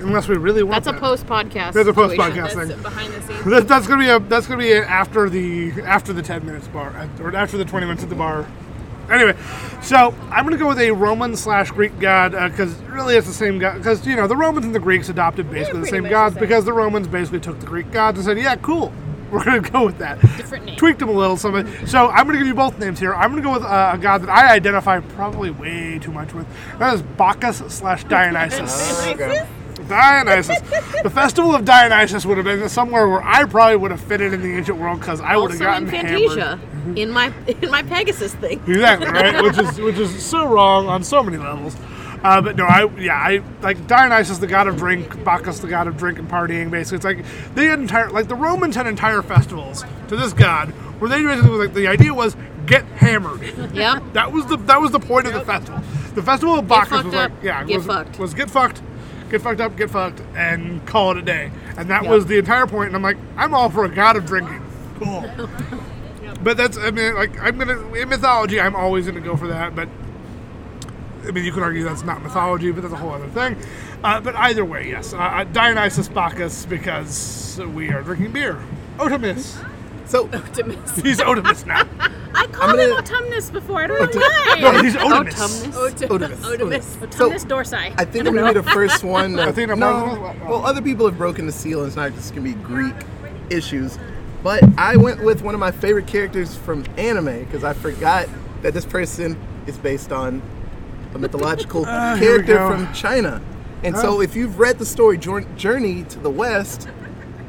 Unless 0.00 0.28
we 0.28 0.36
really 0.36 0.62
want 0.62 0.84
That's 0.84 0.96
a 0.96 1.00
post 1.00 1.26
podcast. 1.26 1.72
That's 1.72 1.88
a 1.88 1.92
post-podcast. 1.92 2.54
That's 2.54 2.70
thing. 2.70 2.82
behind 2.82 3.12
the 3.12 3.22
scenes. 3.22 3.44
That, 3.44 3.68
that's 3.68 3.86
gonna 3.86 4.02
be 4.02 4.08
a 4.10 4.18
that's 4.20 4.46
gonna 4.46 4.62
be 4.62 4.72
after 4.74 5.28
the 5.28 5.72
after 5.82 6.12
the 6.12 6.22
ten 6.22 6.44
minutes 6.46 6.68
bar 6.68 7.08
or 7.20 7.34
after 7.34 7.56
the 7.58 7.64
twenty 7.64 7.86
minutes 7.86 8.02
at 8.04 8.08
the 8.08 8.14
bar. 8.14 8.46
Anyway, 9.10 9.34
so 9.82 10.14
I'm 10.30 10.44
gonna 10.44 10.58
go 10.58 10.68
with 10.68 10.78
a 10.78 10.90
Roman 10.90 11.34
slash 11.34 11.70
Greek 11.70 11.98
god 11.98 12.32
because 12.50 12.74
really 12.82 13.16
it's 13.16 13.26
the 13.26 13.32
same 13.32 13.58
god 13.58 13.78
because 13.78 14.06
you 14.06 14.14
know 14.16 14.26
the 14.26 14.36
Romans 14.36 14.66
and 14.66 14.74
the 14.74 14.78
Greeks 14.80 15.08
adopted 15.08 15.50
basically 15.50 15.80
the 15.80 15.86
same 15.86 16.04
gods 16.08 16.34
the 16.34 16.40
same. 16.40 16.48
because 16.48 16.64
the 16.64 16.72
Romans 16.74 17.08
basically 17.08 17.40
took 17.40 17.58
the 17.58 17.66
Greek 17.66 17.90
gods 17.90 18.18
and 18.18 18.24
said 18.26 18.38
yeah 18.38 18.54
cool 18.56 18.92
we're 19.32 19.44
gonna 19.44 19.60
go 19.60 19.84
with 19.84 19.98
that 19.98 20.20
Different 20.20 20.64
name. 20.66 20.76
tweaked 20.76 20.98
them 21.00 21.08
a 21.08 21.12
little 21.12 21.36
something 21.38 21.66
so 21.86 22.08
I'm 22.08 22.26
gonna 22.26 22.38
give 22.38 22.46
you 22.46 22.54
both 22.54 22.78
names 22.78 22.98
here 22.98 23.14
I'm 23.14 23.30
gonna 23.30 23.42
go 23.42 23.52
with 23.54 23.62
uh, 23.62 23.92
a 23.94 23.98
god 23.98 24.22
that 24.22 24.28
I 24.30 24.54
identify 24.54 25.00
probably 25.00 25.50
way 25.50 25.98
too 25.98 26.12
much 26.12 26.32
with 26.34 26.46
that 26.78 26.94
is 26.94 27.02
Bacchus 27.02 27.58
slash 27.68 28.04
Dionysus. 28.08 29.06
Okay. 29.08 29.46
Dionysus. 29.88 30.60
the 31.02 31.10
festival 31.10 31.54
of 31.54 31.64
Dionysus 31.64 32.24
would 32.26 32.36
have 32.36 32.44
been 32.44 32.68
somewhere 32.68 33.08
where 33.08 33.22
I 33.22 33.44
probably 33.44 33.76
would 33.76 33.90
have 33.90 34.00
fitted 34.00 34.32
in 34.32 34.42
the 34.42 34.54
ancient 34.56 34.78
world 34.78 35.00
because 35.00 35.20
I 35.20 35.36
would 35.36 35.50
have 35.50 35.60
gotten 35.60 35.88
in 35.88 35.94
hammered. 35.94 36.38
Fantasia, 36.38 36.60
in 36.96 37.10
my 37.10 37.32
in 37.62 37.70
my 37.70 37.82
Pegasus 37.82 38.34
thing. 38.34 38.60
Exactly 38.66 39.08
right, 39.08 39.42
which 39.42 39.58
is 39.58 39.78
which 39.80 39.98
is 39.98 40.22
so 40.22 40.46
wrong 40.46 40.86
on 40.88 41.02
so 41.02 41.22
many 41.22 41.36
levels. 41.36 41.76
Uh, 42.22 42.40
but 42.40 42.56
no, 42.56 42.64
I 42.64 42.90
yeah, 42.98 43.14
I 43.14 43.42
like 43.62 43.86
Dionysus, 43.86 44.38
the 44.38 44.46
god 44.48 44.66
of 44.66 44.76
drink, 44.76 45.22
Bacchus, 45.24 45.60
the 45.60 45.68
god 45.68 45.86
of 45.86 45.96
drink 45.96 46.18
and 46.18 46.28
partying. 46.28 46.70
Basically, 46.70 46.96
it's 46.96 47.04
like 47.04 47.54
they 47.54 47.66
had 47.66 47.78
entire 47.78 48.10
like 48.10 48.26
the 48.28 48.34
Romans 48.34 48.74
had 48.74 48.86
entire 48.88 49.22
festivals 49.22 49.84
to 50.08 50.16
this 50.16 50.32
god 50.32 50.70
where 51.00 51.08
they 51.08 51.22
basically 51.22 51.50
like 51.50 51.74
the 51.74 51.86
idea 51.86 52.12
was 52.12 52.36
get 52.66 52.84
hammered. 52.84 53.40
Yeah. 53.74 54.00
That 54.14 54.32
was 54.32 54.46
the 54.46 54.56
that 54.56 54.80
was 54.80 54.90
the 54.90 54.98
point 54.98 55.26
of 55.28 55.34
the 55.34 55.42
festival. 55.44 55.80
The 56.14 56.22
festival 56.22 56.58
of 56.58 56.66
Bacchus 56.66 57.04
was 57.04 57.14
like 57.14 57.30
up, 57.30 57.44
yeah, 57.44 57.62
get 57.64 57.76
was, 57.76 57.86
fucked. 57.86 58.18
was 58.18 58.34
get 58.34 58.50
fucked, 58.50 58.82
get 59.30 59.42
fucked 59.42 59.60
up, 59.60 59.76
get 59.76 59.90
fucked, 59.90 60.20
and 60.36 60.84
call 60.86 61.10
it 61.12 61.16
a 61.18 61.22
day. 61.22 61.50
And 61.76 61.88
that 61.90 62.02
Yep. 62.02 62.10
was 62.10 62.26
the 62.26 62.38
entire 62.38 62.66
point. 62.66 62.88
And 62.88 62.96
I'm 62.96 63.02
like, 63.02 63.16
I'm 63.36 63.54
all 63.54 63.70
for 63.70 63.84
a 63.84 63.88
god 63.88 64.16
of 64.16 64.26
drinking. 64.26 64.62
Cool. 65.00 65.30
But 66.40 66.56
that's 66.56 66.78
I 66.78 66.92
mean 66.92 67.14
like 67.16 67.36
I'm 67.40 67.58
gonna 67.58 67.92
in 67.94 68.08
mythology 68.08 68.60
I'm 68.60 68.76
always 68.76 69.06
gonna 69.06 69.18
go 69.20 69.34
for 69.36 69.48
that. 69.48 69.74
But 69.74 69.88
I 71.26 71.32
mean 71.32 71.44
you 71.44 71.50
could 71.52 71.64
argue 71.64 71.82
that's 71.82 72.04
not 72.04 72.22
mythology, 72.22 72.70
but 72.70 72.82
that's 72.82 72.94
a 72.94 72.96
whole 72.96 73.10
other 73.10 73.26
thing. 73.28 73.56
Uh, 74.04 74.20
but 74.20 74.36
either 74.36 74.64
way, 74.64 74.88
yes, 74.88 75.12
uh, 75.14 75.18
uh, 75.18 75.42
Dionysus 75.44 76.08
Bacchus 76.08 76.64
because 76.64 77.60
we 77.74 77.90
are 77.90 78.02
drinking 78.02 78.30
beer. 78.32 78.56
Otimus. 78.98 79.58
So 80.08 80.26
Optimus. 80.32 80.96
He's 81.02 81.18
Otimus 81.20 81.66
now. 81.66 81.86
I 82.34 82.46
called 82.46 82.76
gonna- 82.76 82.82
him 82.82 82.96
autumnus 82.96 83.50
before. 83.52 83.82
I 83.82 83.86
don't 83.86 84.14
know 84.14 84.20
No, 84.20 84.72
why. 84.72 84.82
he's 84.82 84.94
Otimus. 84.96 85.32
Autumnus. 85.34 86.08
Otimus. 86.08 86.08
Otimus. 86.08 86.56
Otimus. 86.58 87.14
So- 87.14 87.30
autumnus 87.30 87.44
dorsi. 87.46 87.94
I 87.98 88.04
think 88.04 88.26
I'm 88.26 88.34
gonna 88.34 88.52
be 88.54 88.60
the 88.60 88.70
first 88.70 89.04
one. 89.04 89.38
I 89.38 89.52
think 89.52 89.70
I'm 89.70 89.78
no, 89.78 89.90
wrong. 89.90 90.40
well, 90.48 90.64
other 90.66 90.80
people 90.82 91.06
have 91.06 91.18
broken 91.18 91.46
the 91.46 91.52
seal, 91.52 91.80
and 91.80 91.86
it's 91.88 91.96
not 91.96 92.12
just 92.14 92.30
gonna 92.34 92.42
be 92.42 92.54
Greek 92.54 92.94
issues. 93.50 93.98
But 94.42 94.62
I 94.78 94.96
went 94.96 95.22
with 95.22 95.42
one 95.42 95.54
of 95.54 95.60
my 95.60 95.72
favorite 95.72 96.06
characters 96.06 96.56
from 96.56 96.84
anime 96.96 97.44
because 97.44 97.64
I 97.64 97.72
forgot 97.72 98.28
that 98.62 98.72
this 98.72 98.84
person 98.86 99.36
is 99.66 99.76
based 99.76 100.12
on 100.12 100.40
a 101.14 101.18
mythological 101.18 101.84
Ah, 101.88 102.14
here 102.16 102.38
we 102.38 102.44
character 102.46 102.54
go. 102.54 102.70
from 102.70 102.92
China. 102.94 103.42
And 103.84 103.96
so, 103.96 104.20
if 104.20 104.34
you've 104.34 104.58
read 104.58 104.78
the 104.78 104.86
story 104.86 105.18
Jour- 105.18 105.46
Journey 105.56 106.04
to 106.04 106.18
the 106.18 106.30
West, 106.30 106.88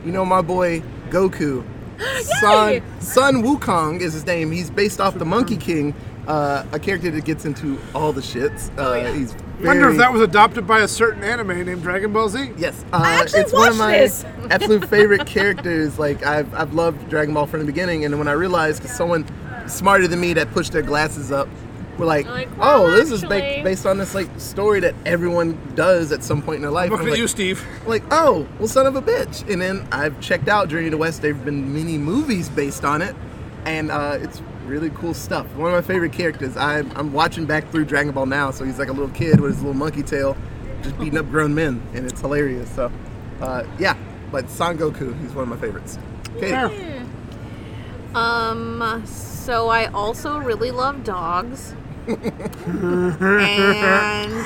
you 0.06 0.12
know 0.12 0.26
my 0.26 0.42
boy 0.42 0.82
Goku. 1.10 1.64
Sun 2.42 2.82
Sun 3.00 3.44
Wukong 3.44 4.02
is 4.02 4.14
his 4.14 4.26
name. 4.26 4.52
He's 4.52 4.70
based 4.70 5.00
off 5.00 5.18
the 5.18 5.26
Monkey 5.26 5.58
King, 5.58 5.94
uh, 6.28 6.66
a 6.72 6.80
character 6.80 7.12
that 7.12 7.26
gets 7.26 7.46
into 7.46 7.80
all 7.94 8.14
the 8.14 8.22
shits. 8.22 8.70
Uh, 8.78 8.96
yeah. 8.96 9.14
He's 9.14 9.36
Wonder 9.64 9.90
if 9.90 9.98
that 9.98 10.14
was 10.14 10.22
adopted 10.22 10.66
by 10.66 10.80
a 10.80 10.88
certain 10.88 11.22
anime 11.22 11.66
named 11.66 11.82
Dragon 11.82 12.14
Ball 12.14 12.30
Z. 12.30 12.52
Yes, 12.58 12.86
uh, 12.94 13.02
actually 13.04 13.42
it's 13.42 13.52
one 13.52 13.68
of 13.70 13.78
watched 13.78 13.80
my 13.80 13.98
this. 13.98 14.24
absolute 14.50 14.88
favorite 14.90 15.28
characters. 15.28 16.00
Like 16.00 16.26
I've 16.26 16.54
I've 16.54 16.74
loved 16.74 17.10
Dragon 17.10 17.34
Ball 17.34 17.46
from 17.46 17.60
the 17.60 17.66
beginning, 17.66 18.06
and 18.06 18.14
then 18.14 18.20
when 18.20 18.30
I 18.30 18.34
realized 18.34 18.82
because 18.82 18.96
someone 18.96 19.26
smarter 19.68 20.08
than 20.08 20.22
me 20.22 20.32
that 20.34 20.50
pushed 20.52 20.72
their 20.72 20.82
glasses 20.82 21.32
up, 21.32 21.50
were 22.00 22.06
like, 22.06 22.26
Like, 22.26 22.50
oh, 22.60 22.84
well, 22.84 22.92
this 22.96 23.12
is 23.12 23.22
ba- 23.22 23.62
based 23.64 23.86
on 23.86 23.98
this 24.00 24.16
like 24.16 24.28
story 24.40 24.80
that 24.80 24.96
everyone 25.06 25.60
does 25.76 26.12
at 26.12 26.24
some 26.24 26.42
point 26.42 26.56
in 26.58 26.62
their 26.64 26.72
life. 26.72 26.90
Looking 26.90 27.02
I'm 27.04 27.08
at 27.10 27.12
like, 27.12 27.20
you, 27.20 27.28
Steve. 27.28 27.64
like, 27.86 28.04
oh, 28.10 28.48
well, 28.58 28.68
son 28.68 28.88
of 28.88 28.96
a 28.96 29.02
bitch. 29.02 29.48
And 29.52 29.62
then 29.62 29.88
I've 29.92 30.20
checked 30.22 30.48
out 30.48 30.70
Journey 30.70 30.86
to 30.86 30.92
the 30.92 30.98
West. 30.98 31.22
There've 31.22 31.44
been 31.46 31.74
many 31.74 31.98
movies 32.00 32.50
based 32.50 32.84
on 32.84 33.02
it, 33.04 33.16
and 33.66 33.92
uh, 33.92 34.18
it's 34.20 34.42
really 34.66 34.90
cool 34.92 35.14
stuff. 35.14 35.46
One 35.56 35.72
of 35.72 35.76
my 35.76 35.82
favorite 35.86 36.14
characters. 36.14 36.56
I'm, 36.58 36.92
I'm 36.96 37.12
watching 37.14 37.46
back 37.46 37.70
through 37.72 37.86
Dragon 37.86 38.14
Ball 38.14 38.26
now, 38.26 38.52
so 38.52 38.64
he's 38.64 38.80
like 38.80 38.90
a 38.90 38.94
little 38.94 39.10
kid 39.10 39.40
with 39.40 39.52
his 39.54 39.62
little 39.62 39.74
monkey 39.78 40.04
tail, 40.04 40.38
just 40.82 40.98
beating 40.98 41.18
up 41.20 41.30
grown 41.30 41.54
men, 41.54 41.82
and 41.94 42.06
it's 42.06 42.22
hilarious. 42.22 42.70
So, 42.76 42.92
uh, 43.42 43.64
yeah, 43.80 43.98
but 44.32 44.50
Son 44.50 44.78
Goku, 44.78 45.20
he's 45.22 45.34
one 45.34 45.44
of 45.44 45.50
my 45.50 45.58
favorites. 45.58 45.98
Okay, 46.38 46.50
There. 46.52 47.06
Um, 48.14 49.04
so 49.06 49.70
I 49.70 49.86
also 49.88 50.38
really 50.40 50.72
love 50.72 51.04
dogs. 51.04 51.76
And 53.40 54.46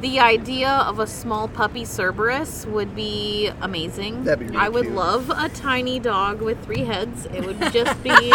the 0.00 0.20
idea 0.20 0.68
of 0.70 0.98
a 0.98 1.06
small 1.06 1.48
puppy 1.48 1.84
Cerberus 1.84 2.66
would 2.66 2.94
be 2.94 3.50
amazing. 3.60 4.24
That'd 4.24 4.40
be 4.40 4.46
really 4.46 4.58
I 4.58 4.68
would 4.68 4.84
cute. 4.84 4.94
love 4.96 5.30
a 5.30 5.48
tiny 5.48 5.98
dog 5.98 6.40
with 6.42 6.62
three 6.64 6.84
heads. 6.84 7.26
It 7.26 7.44
would 7.46 7.58
just 7.72 8.02
be 8.02 8.10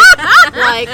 like 0.55 0.89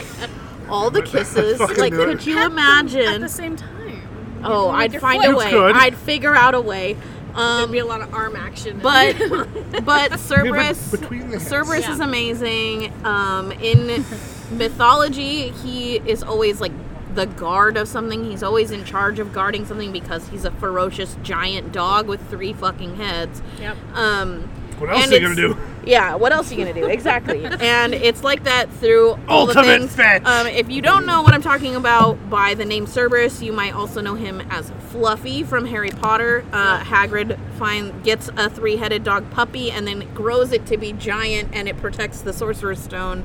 all 0.70 0.90
the 0.90 1.02
kisses. 1.02 1.58
Fucking 1.58 1.78
Like, 1.78 1.94
do 1.94 2.02
it. 2.02 2.06
could 2.18 2.26
you 2.26 2.44
imagine? 2.44 3.00
At 3.02 3.06
imagine? 3.06 3.22
the 3.22 3.30
same 3.30 3.56
time. 3.56 4.02
Oh, 4.44 4.68
with 4.68 4.76
I'd 4.76 4.92
your 4.94 5.02
find 5.02 5.22
foot. 5.24 5.28
a 5.28 5.32
You 5.32 5.38
way. 5.38 5.50
could. 5.50 5.76
I'd 5.76 5.96
figure 5.96 6.36
out 6.36 6.54
a 6.56 6.62
way. 6.62 6.94
There'd 6.94 7.38
Um, 7.66 7.72
be 7.72 7.80
a 7.80 7.86
lot 7.86 8.02
of 8.02 8.14
arm 8.14 8.36
action. 8.36 8.80
but 8.82 9.16
but 9.86 10.20
Cerberus 10.20 10.92
between 10.92 11.30
the 11.32 11.38
heads. 11.40 11.48
Cerberus 11.50 11.82
Yeah. 11.88 11.94
is 11.94 12.00
amazing. 12.00 12.94
Um, 13.06 13.52
in 13.54 14.06
mythology, 14.52 15.50
he 15.64 15.96
is 15.98 16.22
always 16.24 16.60
like 16.62 16.72
the 17.16 17.26
guard 17.26 17.78
of 17.78 17.88
something. 17.88 18.24
He's 18.26 18.44
always 18.44 18.72
in 18.72 18.84
charge 18.86 19.20
of 19.20 19.34
guarding 19.34 19.66
something 19.66 19.92
because 19.92 20.28
he's 20.30 20.46
a 20.46 20.52
ferocious 20.52 21.18
giant 21.24 21.72
dog 21.72 22.08
with 22.08 22.30
three 22.30 22.54
fucking 22.54 22.98
heads. 22.98 23.42
Yep. 23.60 23.78
Um, 23.94 24.42
What 24.80 24.90
else 24.92 25.04
and 25.06 25.14
are 25.14 25.16
you 25.16 25.22
gonna 25.22 25.36
do? 25.36 25.58
Yeah, 25.86 26.16
what 26.16 26.32
else 26.34 26.52
are 26.52 26.56
you 26.56 26.66
gonna 26.66 26.74
do? 26.74 26.88
Exactly. 26.88 27.46
and 27.60 27.94
it's 27.94 28.24
like 28.24 28.44
that 28.46 28.72
through 28.74 29.12
all 29.28 29.46
the 29.46 29.56
Ultimate 29.56 29.82
things. 29.82 29.96
fetch. 29.96 30.26
Um, 30.26 30.48
if 30.48 30.68
you 30.68 30.82
don't 30.82 31.06
know 31.06 31.22
what 31.22 31.36
I'm 31.36 31.44
talking 31.44 31.76
about 31.76 32.28
by 32.28 32.56
the 32.56 32.66
name 32.66 32.88
Cerberus, 32.88 33.44
you 33.44 33.54
might 33.54 33.76
also 33.76 34.02
know 34.02 34.16
him 34.16 34.42
as 34.50 34.72
Fluffy 34.90 35.44
from 35.44 35.66
Harry 35.68 35.92
Potter. 35.92 36.44
Uh, 36.52 36.80
Hagrid 36.80 37.38
find 37.60 38.04
gets 38.04 38.30
a 38.36 38.50
three-headed 38.50 39.04
dog 39.04 39.30
puppy 39.30 39.70
and 39.70 39.88
then 39.88 40.12
grows 40.16 40.52
it 40.52 40.66
to 40.66 40.76
be 40.78 40.92
giant, 40.92 41.50
and 41.54 41.70
it 41.70 41.78
protects 41.78 42.22
the 42.22 42.34
Sorcerer's 42.34 42.80
Stone 42.82 43.24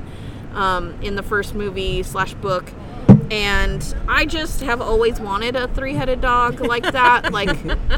um, 0.53 0.93
in 1.01 1.15
the 1.15 1.23
first 1.23 1.55
movie 1.55 2.03
slash 2.03 2.35
book. 2.35 2.71
And 3.31 3.95
I 4.09 4.25
just 4.25 4.59
have 4.59 4.81
always 4.81 5.17
wanted 5.21 5.55
a 5.55 5.69
three-headed 5.69 6.19
dog 6.19 6.59
like 6.59 6.83
that, 6.91 7.31
like 7.33 7.47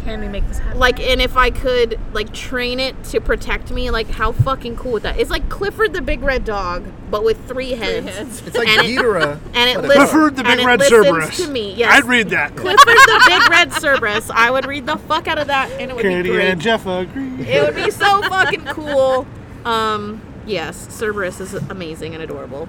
Can 0.04 0.22
we 0.22 0.28
make 0.28 0.48
this 0.48 0.60
happen? 0.60 0.80
like 0.80 1.00
and 1.00 1.22
if 1.22 1.36
i 1.38 1.50
could 1.50 2.00
like 2.14 2.32
train 2.34 2.80
it 2.80 3.02
to 3.06 3.20
protect 3.20 3.72
me 3.72 3.90
like 3.90 4.08
how 4.10 4.32
fucking 4.32 4.76
cool 4.76 4.94
would 4.94 5.04
that 5.04 5.20
it's 5.20 5.30
like 5.32 5.48
clifford 5.50 5.94
the 5.94 6.02
big 6.02 6.22
red 6.22 6.44
dog 6.46 6.84
but 7.10 7.24
with 7.24 7.48
three 7.48 7.72
heads, 7.72 8.08
heads. 8.16 8.42
it's 8.46 8.56
like 8.58 8.68
And 8.68 8.86
it- 8.88 8.98
Ghidorah. 9.00 9.40
and 9.54 9.70
it 9.70 9.76
but 9.76 9.86
listens- 9.86 10.10
Clifford 10.12 10.36
the 10.36 10.44
Big 10.44 10.66
Red 10.66 10.82
Cerberus. 10.84 11.38
to 11.38 11.48
me, 11.48 11.74
yes. 11.74 11.94
I'd 11.96 12.06
read 12.08 12.30
that. 12.30 12.56
clifford 12.56 12.78
the 12.86 13.24
big 13.28 13.50
red 13.50 13.72
cerberus 13.74 14.30
i 14.32 14.50
would 14.52 14.66
read 14.66 14.86
the 14.86 14.98
fuck 14.98 15.28
out 15.28 15.38
of 15.40 15.48
that 15.48 15.72
and 15.74 15.90
it 15.92 15.96
would 15.96 16.02
Katie 16.04 16.24
be 16.24 16.30
great 16.36 16.48
and 16.50 16.62
Jeff 16.62 16.86
agree. 16.86 17.42
it 17.48 17.64
would 17.64 17.76
be 17.76 17.90
so 17.92 18.22
fucking 18.24 18.66
cool 18.66 19.26
um 19.66 20.22
yes 20.46 20.88
cerberus 20.94 21.40
is 21.40 21.54
amazing 21.54 22.14
and 22.14 22.24
adorable 22.24 22.68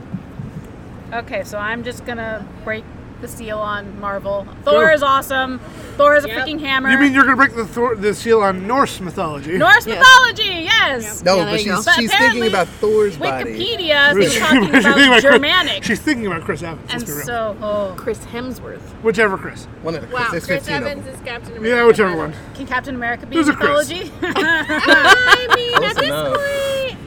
Okay, 1.14 1.44
so 1.44 1.58
I'm 1.58 1.84
just 1.84 2.04
gonna 2.04 2.44
break 2.64 2.84
the 3.20 3.28
seal 3.28 3.58
on 3.58 3.98
Marvel. 4.00 4.46
Thor 4.64 4.86
Go. 4.88 4.92
is 4.92 5.02
awesome. 5.02 5.60
Thor 5.96 6.14
is 6.16 6.24
a 6.24 6.28
Yep. 6.28 6.36
freaking 6.46 6.60
hammer. 6.60 6.90
You 6.90 6.98
mean 6.98 7.14
you're 7.14 7.22
gonna 7.22 7.36
break 7.36 7.54
the, 7.54 7.64
Thor, 7.64 7.94
the 7.94 8.12
seal 8.12 8.40
on 8.42 8.66
Norse 8.66 9.00
mythology? 9.00 9.56
Norse 9.56 9.86
Yes. 9.86 9.98
mythology? 9.98 10.42
Yes. 10.64 11.22
No, 11.22 11.36
Yeah, 11.36 11.44
there 11.44 11.54
but 11.54 11.64
you 11.64 11.70
go. 11.70 11.76
she's, 11.76 11.84
But 11.84 11.94
she's 11.94 12.10
apparently 12.10 12.40
thinking 12.40 12.52
about 12.60 12.68
Thor's 12.80 13.16
body. 13.16 13.44
Wikipedia 13.54 14.16
is 14.20 14.32
She's 14.32 14.40
talking 14.42 14.60
thinking 14.62 14.76
about 14.90 15.10
Chris- 15.20 15.22
Germanic, 15.22 15.84
She's 15.84 16.00
thinking 16.00 16.26
about 16.26 16.42
Chris 16.42 16.62
Evans. 16.64 16.80
and 16.92 17.00
let's 17.00 17.04
be 17.04 17.12
real. 17.16 17.24
so 17.24 17.56
oh, 17.62 17.94
chris 17.96 18.18
hemsworth 18.26 18.80
Whichever 19.02 19.38
Chris. 19.38 19.66
One 19.82 19.94
of 19.94 20.02
the 20.06 20.14
Wow, 20.14 20.28
There's 20.32 20.44
Chris 20.46 20.66
15 20.66 20.74
of 20.76 20.82
them. 20.82 20.98
Evans 20.98 21.14
is 21.16 21.24
Captain 21.24 21.56
America. 21.56 21.68
Yeah, 21.76 21.86
whichever 21.86 22.16
one. 22.16 22.34
can 22.54 22.66
Captain 22.66 22.94
America 22.96 23.24
be 23.26 23.36
Who's 23.36 23.48
in 23.48 23.54
a 23.54 23.56
Chris? 23.56 23.88
mythology? 23.88 24.12
I 24.22 25.54
mean, 25.56 25.72
Close 25.78 25.90
at 25.90 25.96
this 25.96 26.04
enough. 26.06 26.26
point, 26.34 26.40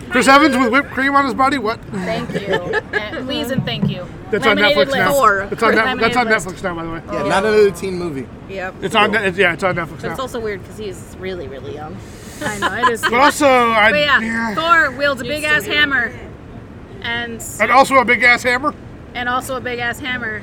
Chris 0.10 0.28
Evans 0.28 0.56
with 0.58 0.72
whipped 0.72 0.90
cream 0.92 1.16
on 1.16 1.26
his 1.26 1.34
body. 1.34 1.58
What? 1.58 1.80
Thank 1.86 2.32
you. 2.34 2.82
Uh, 2.98 3.24
please 3.24 3.52
and 3.52 3.64
thank 3.66 3.90
you. 3.90 4.06
That's 4.32 4.46
on 4.46 4.58
Netflix 4.58 4.76
list. 4.88 4.98
now. 4.98 5.12
Thor. 5.12 5.48
It's 5.52 5.62
on 5.64 5.76
Net- 5.76 6.00
that's 6.00 6.18
on. 6.18 6.28
Netflix 6.28 6.64
now, 6.64 6.76
by 6.76 6.84
the 6.84 6.92
way. 6.92 7.02
Yeah, 7.08 7.24
not 7.24 7.44
another 7.46 7.72
teen 7.72 7.96
movie. 7.98 8.28
Yep. 8.50 8.76
It's 8.82 8.96
on. 8.96 9.12
Net- 9.12 9.36
yeah, 9.36 9.54
it's 9.54 9.64
on 9.64 9.76
Netflix 9.76 10.02
But 10.02 10.12
it's 10.12 10.20
also 10.20 10.40
weird 10.40 10.62
because 10.62 10.78
he's 10.78 11.16
really, 11.20 11.48
really 11.48 11.74
young. 11.74 11.96
I 12.42 12.58
know 12.60 12.74
it 12.88 12.94
is. 12.94 13.02
But 13.10 13.14
also, 13.14 13.46
I 13.48 13.92
But 13.92 14.00
yeah, 14.00 14.20
yeah. 14.20 14.56
Thor 14.56 14.92
wields 14.98 15.22
a 15.22 15.24
big 15.26 15.44
ass 15.44 15.66
hammer, 15.66 16.12
and 17.02 17.44
and 17.60 17.72
also 17.72 17.96
a 17.98 18.06
big 18.06 18.24
ass 18.24 18.44
hammer. 18.44 18.74
and 19.14 19.28
also 19.30 19.56
a 19.56 19.62
big 19.62 19.80
ass 19.80 20.00
hammer. 20.00 20.42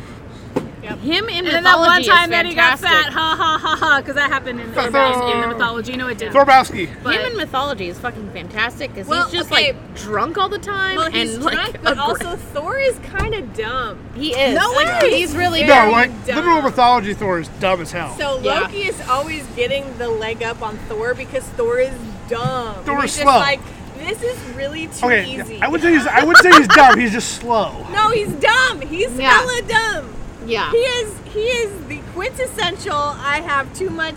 Him 0.85 1.29
in 1.29 1.39
And 1.39 1.47
then 1.47 1.65
that 1.65 1.79
one 1.79 1.89
mythology 2.01 2.09
time 2.09 2.25
is 2.25 2.31
that 2.31 2.47
he 2.47 2.55
got 2.55 2.79
fantastic. 2.79 3.05
fat, 3.07 3.13
ha 3.13 3.37
ha 3.39 3.59
ha 3.61 3.77
ha, 3.77 4.01
because 4.01 4.15
that 4.17 4.31
happened 4.31 4.61
in, 4.61 4.73
Thor. 4.73 4.87
in 4.87 4.93
the 4.93 5.47
mythology. 5.49 5.97
No, 5.97 6.09
it 6.09 6.19
didn't. 6.19 6.35
Thorbowski. 6.35 6.91
But- 7.03 7.15
Him 7.17 7.33
in 7.33 7.37
mythology 7.37 7.89
is 7.89 7.99
fucking 7.99 8.31
fantastic 8.33 8.93
because 8.93 9.09
Well, 9.09 9.25
he's 9.29 9.33
just 9.41 9.53
okay. 9.53 9.73
like 9.73 9.95
drunk 9.97 10.37
all 10.39 10.49
the 10.49 10.59
time 10.59 10.97
Well, 10.97 11.11
he's 11.11 11.35
and 11.35 11.43
drunk, 11.43 11.57
like 11.73 11.83
but 11.83 11.97
aggra- 11.97 12.01
also 12.01 12.37
Thor 12.37 12.79
is 12.79 12.99
kind 13.01 13.35
of 13.35 13.55
dumb. 13.55 13.99
he 14.15 14.33
is. 14.35 14.55
No 14.59 14.71
Like, 14.73 15.03
way. 15.03 15.19
He's 15.19 15.35
really 15.35 15.63
No, 15.63 15.67
Very 15.75 15.93
like 15.93 16.27
dumb. 16.27 16.37
literal 16.37 16.63
mythology 16.63 17.15
Thor 17.15 17.39
is 17.41 17.49
dumb 17.61 17.81
as 17.81 17.91
hell. 17.93 18.17
So 18.19 18.41
Yeah. 18.41 18.61
Loki 18.61 18.83
is 18.83 19.01
always 19.09 19.45
getting 19.57 19.97
the 19.99 20.09
leg 20.09 20.43
up 20.43 20.63
on 20.63 20.77
Thor 20.89 21.15
because 21.15 21.45
Thor 21.45 21.79
is 21.81 21.95
dumb. 22.29 22.75
Thor 22.85 23.03
He's 23.03 23.11
is 23.13 23.17
just 23.17 23.23
slow. 23.23 23.39
like, 23.39 23.61
this 23.99 24.23
is 24.23 24.39
really 24.55 24.89
too 24.89 25.07
okay, 25.07 25.25
easy. 25.41 25.63
I 25.63 25.69
would 25.69 25.81
say 25.81 25.93
he's. 25.95 26.07
I 26.07 26.25
would 26.25 26.37
say 26.39 26.51
he's 26.51 26.69
dumb. 26.69 26.99
He's 26.99 27.13
just 27.13 27.41
slow. 27.41 27.87
no, 27.93 28.11
he's 28.11 28.29
dumb. 28.33 28.81
He's 28.83 29.11
Yeah. 29.13 29.31
hella 29.31 29.63
dumb. 29.63 30.15
Yeah. 30.47 30.71
He 30.71 30.77
is. 30.79 31.19
He 31.33 31.41
is 31.41 31.87
the 31.87 31.99
quintessential. 32.13 32.95
I 32.97 33.41
have 33.41 33.73
too 33.75 33.91
much 33.91 34.17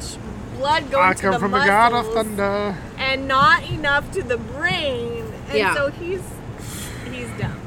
blood 0.58 0.90
going 0.92 1.10
I 1.10 1.14
to 1.14 1.22
come 1.22 1.34
the 1.34 1.40
from 1.40 1.52
the 1.52 1.58
muscles 1.58 1.70
god 1.70 1.94
of 1.94 2.14
thunder. 2.14 2.76
and 2.98 3.28
not 3.28 3.70
enough 3.70 4.12
to 4.14 4.24
the 4.24 4.38
brain. 4.38 5.26
And 5.50 5.58
Yeah. 5.58 5.74
so 5.76 5.90
he's 5.92 6.22
he's 7.12 7.30
dumb. 7.40 7.60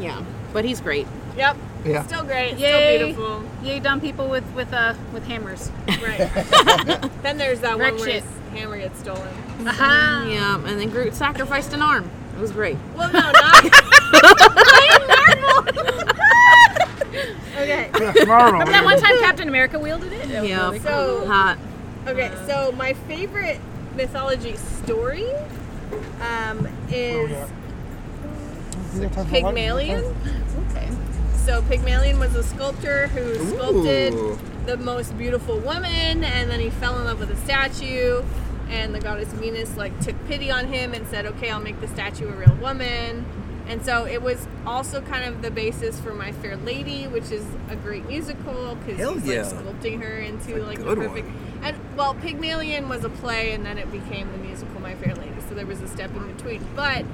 Yeah, 0.00 0.22
but 0.52 0.64
he's 0.64 0.80
great. 0.80 1.06
Yep. 1.36 1.56
Yeah. 1.84 2.04
Still 2.06 2.24
great. 2.24 2.58
Yay. 2.58 2.96
Still 2.96 3.06
beautiful. 3.06 3.44
Yay, 3.62 3.78
dumb 3.80 4.00
people 4.00 4.28
with 4.28 4.44
with 4.54 4.72
uh 4.72 4.94
with 5.12 5.24
hammers. 5.26 5.70
Right. 5.88 6.18
then 7.22 7.38
there's 7.38 7.60
that 7.60 7.78
Wreck 7.78 7.92
one 7.92 8.00
where 8.00 8.10
shit. 8.10 8.22
his 8.24 8.32
hammer 8.60 8.78
gets 8.78 8.98
stolen. 9.00 9.28
Uh-huh. 9.66 10.26
Yeah, 10.28 10.56
and 10.56 10.80
then 10.80 10.90
Groot 10.90 11.14
sacrificed 11.14 11.72
an 11.72 11.82
arm. 11.82 12.10
It 12.36 12.40
was 12.40 12.52
great. 12.52 12.76
Well, 12.96 13.12
no, 13.12 13.18
not. 13.20 13.64
okay. 17.62 17.90
Yeah, 18.00 18.24
Marvel. 18.26 18.64
That 18.66 18.84
one 18.84 18.98
time 19.00 19.18
Captain 19.20 19.48
America 19.48 19.78
wielded 19.78 20.12
it. 20.12 20.28
That 20.28 20.46
Yeah, 20.46 20.66
really 20.66 20.78
cool. 20.80 20.88
So- 20.88 21.26
hot. 21.26 21.58
Okay, 22.06 22.30
so 22.46 22.72
my 22.72 22.94
favorite 22.94 23.60
mythology 23.94 24.56
story 24.56 25.30
um, 26.20 26.66
is 26.90 27.50
Pygmalion. 29.28 30.04
Okay. 30.70 30.88
So 31.44 31.62
Pygmalion 31.62 32.18
was 32.18 32.34
a 32.34 32.42
sculptor 32.42 33.08
who 33.08 33.34
sculpted 33.54 34.14
Ooh. 34.14 34.38
the 34.66 34.76
most 34.76 35.16
beautiful 35.18 35.58
woman, 35.58 36.24
and 36.24 36.50
then 36.50 36.60
he 36.60 36.70
fell 36.70 36.98
in 36.98 37.04
love 37.04 37.20
with 37.20 37.30
a 37.30 37.36
statue. 37.36 38.22
And 38.70 38.94
the 38.94 39.00
goddess 39.00 39.28
Venus 39.32 39.76
like 39.78 39.98
took 40.00 40.14
pity 40.26 40.50
on 40.50 40.66
him 40.66 40.92
and 40.92 41.06
said, 41.08 41.24
"Okay, 41.26 41.50
I'll 41.50 41.60
make 41.60 41.80
the 41.80 41.88
statue 41.88 42.28
a 42.28 42.32
real 42.32 42.54
woman." 42.56 43.24
And 43.68 43.84
so 43.84 44.06
it 44.06 44.22
was 44.22 44.48
also 44.66 45.02
kind 45.02 45.24
of 45.24 45.42
the 45.42 45.50
basis 45.50 46.00
for 46.00 46.14
My 46.14 46.32
Fair 46.32 46.56
Lady, 46.56 47.06
which 47.06 47.30
is 47.30 47.44
a 47.68 47.76
great 47.76 48.06
musical 48.08 48.74
because 48.76 48.98
Hell 48.98 49.14
he's 49.14 49.26
yeah. 49.26 49.42
like 49.42 49.54
sculpting 49.54 50.02
her 50.02 50.16
into 50.18 50.62
a 50.62 50.64
like 50.64 50.78
the 50.78 50.84
perfect. 50.94 51.26
one. 51.26 51.60
And 51.62 51.76
well, 51.96 52.14
Pygmalion 52.14 52.88
was 52.88 53.04
a 53.04 53.10
play, 53.10 53.52
and 53.52 53.66
then 53.66 53.76
it 53.76 53.90
became 53.92 54.30
the 54.32 54.38
musical 54.38 54.80
My 54.80 54.94
Fair 54.94 55.14
Lady. 55.14 55.34
So 55.48 55.54
there 55.54 55.66
was 55.66 55.82
a 55.82 55.88
step 55.88 56.14
in 56.16 56.32
between, 56.32 56.66
but 56.74 57.04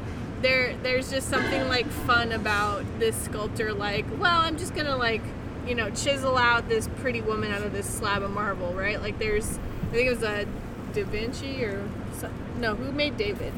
there 0.43 0.77
there's 0.83 1.11
just 1.11 1.29
something 1.29 1.67
like 1.69 1.87
fun 1.87 2.31
about 2.31 2.85
this 3.01 3.17
sculptor. 3.17 3.73
Like, 3.73 4.05
well, 4.21 4.41
I'm 4.41 4.57
just 4.57 4.75
gonna 4.77 4.97
like 4.97 5.23
you 5.67 5.75
know 5.75 5.91
chisel 5.91 6.37
out 6.37 6.69
this 6.69 6.89
pretty 7.01 7.21
woman 7.21 7.51
out 7.53 7.63
of 7.63 7.73
this 7.73 7.87
slab 7.87 8.23
of 8.23 8.31
marble, 8.31 8.73
right? 8.75 9.01
Like, 9.03 9.19
there's 9.19 9.59
I 9.89 9.95
think 9.95 10.07
it 10.07 10.11
was 10.11 10.23
a 10.23 10.47
Da 10.93 11.03
Vinci 11.05 11.65
or 11.65 11.89
so- 12.19 12.31
no, 12.59 12.77
who 12.77 12.93
made 12.93 13.17
David? 13.17 13.53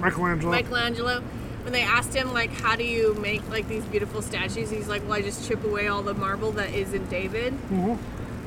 Michelangelo. 0.00 0.50
Michelangelo. 0.50 1.22
When 1.64 1.72
they 1.72 1.82
asked 1.82 2.14
him 2.14 2.32
like, 2.32 2.50
how 2.52 2.76
do 2.76 2.84
you 2.84 3.14
make 3.14 3.48
like 3.50 3.66
these 3.68 3.84
beautiful 3.86 4.22
statues? 4.22 4.70
He's 4.70 4.86
like, 4.86 5.02
well, 5.02 5.14
I 5.14 5.22
just 5.22 5.48
chip 5.48 5.64
away 5.64 5.88
all 5.88 6.02
the 6.02 6.14
marble 6.14 6.52
that 6.52 6.72
isn't 6.74 7.08
David. 7.10 7.54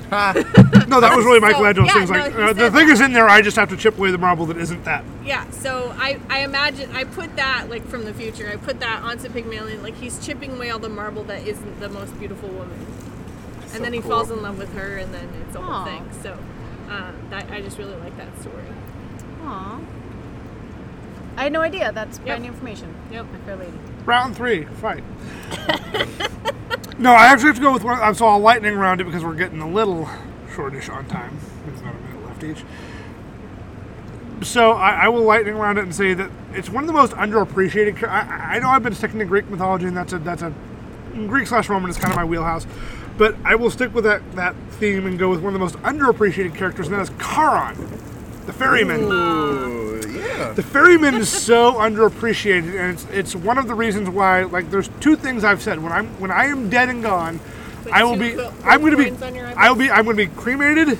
Ha. 0.09 0.33
No, 0.87 1.01
that 1.01 1.13
was 1.17 1.25
really 1.25 1.41
So, 1.41 1.47
Michelangelo's 1.47 1.87
yeah, 1.89 1.93
things. 1.95 2.09
no, 2.09 2.17
Like 2.17 2.31
he 2.33 2.41
uh, 2.41 2.53
the 2.53 2.59
said 2.61 2.73
thing 2.73 2.87
that. 2.87 2.93
is 2.93 3.01
in 3.01 3.11
there. 3.11 3.27
I 3.27 3.41
just 3.41 3.57
have 3.57 3.67
to 3.69 3.75
chip 3.77 3.97
away 3.97 4.11
the 4.11 4.17
marble 4.17 4.45
that 4.45 4.55
isn't 4.57 4.85
that. 4.85 5.03
Yeah, 5.25 5.49
so 5.49 5.93
I, 5.97 6.17
I 6.29 6.39
imagine 6.45 6.89
I 6.95 7.03
put 7.03 7.35
that 7.35 7.69
like 7.69 7.85
from 7.87 8.05
the 8.05 8.13
future. 8.13 8.47
I 8.49 8.55
put 8.55 8.79
that 8.79 9.03
onto 9.03 9.27
Pygmalion, 9.29 9.83
like 9.83 9.95
he's 9.97 10.25
chipping 10.25 10.53
away 10.55 10.69
all 10.69 10.79
the 10.79 10.87
marble 10.87 11.23
that 11.25 11.45
isn't 11.45 11.79
the 11.81 11.89
most 11.89 12.17
beautiful 12.19 12.47
woman, 12.47 12.85
and 13.73 13.83
then 13.83 13.91
he 13.91 13.99
cool. 13.99 14.11
falls 14.11 14.31
in 14.31 14.41
love 14.41 14.57
with 14.57 14.73
her, 14.75 14.95
and 14.95 15.13
then 15.13 15.27
it's 15.45 15.57
a 15.57 15.61
whole 15.61 15.83
thing. 15.83 16.07
So 16.23 16.37
uh, 16.89 17.11
that 17.31 17.51
I 17.51 17.59
just 17.59 17.77
really 17.77 17.95
like 17.97 18.15
that 18.15 18.39
story. 18.39 18.63
Aw. 19.43 19.79
I 21.37 21.43
had 21.43 21.53
no 21.53 21.61
idea. 21.61 21.91
That's 21.91 22.19
brand 22.19 22.41
new 22.43 22.49
information. 22.49 22.93
Yep. 23.11 23.27
My 23.31 23.37
fair 23.39 23.55
lady. 23.55 23.73
Round 24.05 24.35
three, 24.35 24.65
fight. 24.65 25.03
no, 26.99 27.11
I 27.13 27.27
actually 27.27 27.47
have 27.47 27.55
to 27.57 27.61
go 27.61 27.71
with 27.73 27.83
one. 27.83 27.99
uh, 28.01 28.13
So 28.13 28.25
I'll 28.27 28.39
lightning 28.39 28.75
round 28.75 29.01
it 29.01 29.03
because 29.05 29.23
we're 29.23 29.35
getting 29.35 29.61
a 29.61 29.69
little 29.69 30.09
shortish 30.53 30.89
on 30.89 31.05
time. 31.07 31.37
There's 31.65 31.79
about 31.81 31.95
a 31.95 31.99
minute 31.99 32.25
left 32.25 32.43
each. 32.43 32.63
So 34.45 34.71
I, 34.71 35.05
I 35.05 35.07
will 35.09 35.23
lightning 35.23 35.55
round 35.55 35.77
it 35.77 35.81
and 35.83 35.93
say 35.93 36.13
that 36.13 36.29
it's 36.53 36.69
one 36.69 36.83
of 36.83 36.87
the 36.87 36.93
most 36.93 37.11
underappreciated. 37.13 37.97
char- 37.97 38.09
I, 38.09 38.55
I 38.55 38.59
know 38.59 38.69
I've 38.69 38.83
been 38.83 38.95
sticking 38.95 39.19
to 39.19 39.25
Greek 39.25 39.49
mythology, 39.49 39.85
and 39.85 39.95
that's 39.97 40.13
a 40.13 40.19
that's 40.19 40.41
a 40.41 40.53
Greek 41.27 41.47
slash 41.47 41.69
Roman 41.69 41.89
is 41.89 41.97
kind 41.97 42.11
of 42.11 42.15
my 42.15 42.23
wheelhouse. 42.25 42.65
But 43.17 43.35
I 43.43 43.55
will 43.55 43.71
stick 43.71 43.93
with 43.95 44.03
that 44.03 44.21
that 44.35 44.55
theme 44.71 45.05
and 45.07 45.17
go 45.17 45.29
with 45.29 45.39
one 45.41 45.47
of 45.47 45.53
the 45.53 45.59
most 45.59 45.75
underappreciated 45.77 46.55
characters, 46.55 46.87
and 46.87 46.95
that 46.95 47.01
is 47.01 47.11
Charon, 47.19 47.75
the 48.45 48.53
ferryman. 48.53 49.01
Ooh, 49.01 49.86
yeah. 50.47 50.53
The 50.53 50.63
ferryman 50.63 51.15
is 51.15 51.29
so 51.29 51.73
underappreciated, 51.73 52.79
and 52.79 52.93
it's 52.93 53.05
it's 53.11 53.35
one 53.35 53.57
of 53.57 53.67
the 53.67 53.75
reasons 53.75 54.09
why. 54.09 54.43
Like, 54.43 54.69
there's 54.71 54.89
two 54.99 55.15
things 55.15 55.43
I've 55.43 55.61
said. 55.61 55.81
When 55.81 55.91
I'm 55.91 56.07
when 56.19 56.31
I 56.31 56.45
am 56.45 56.69
dead 56.69 56.89
and 56.89 57.01
gone, 57.01 57.39
Put 57.83 57.93
I 57.93 58.03
will 58.03 58.17
be. 58.17 58.39
I'm 58.63 58.81
going 58.81 58.91
to 58.91 58.97
be. 58.97 59.05
coins 59.05 59.21
on 59.21 59.35
your 59.35 59.47
I 59.57 59.69
will 59.69 59.77
be. 59.77 59.89
I'm 59.89 60.05
going 60.05 60.17
to 60.17 60.27
be 60.27 60.33
cremated, 60.35 60.97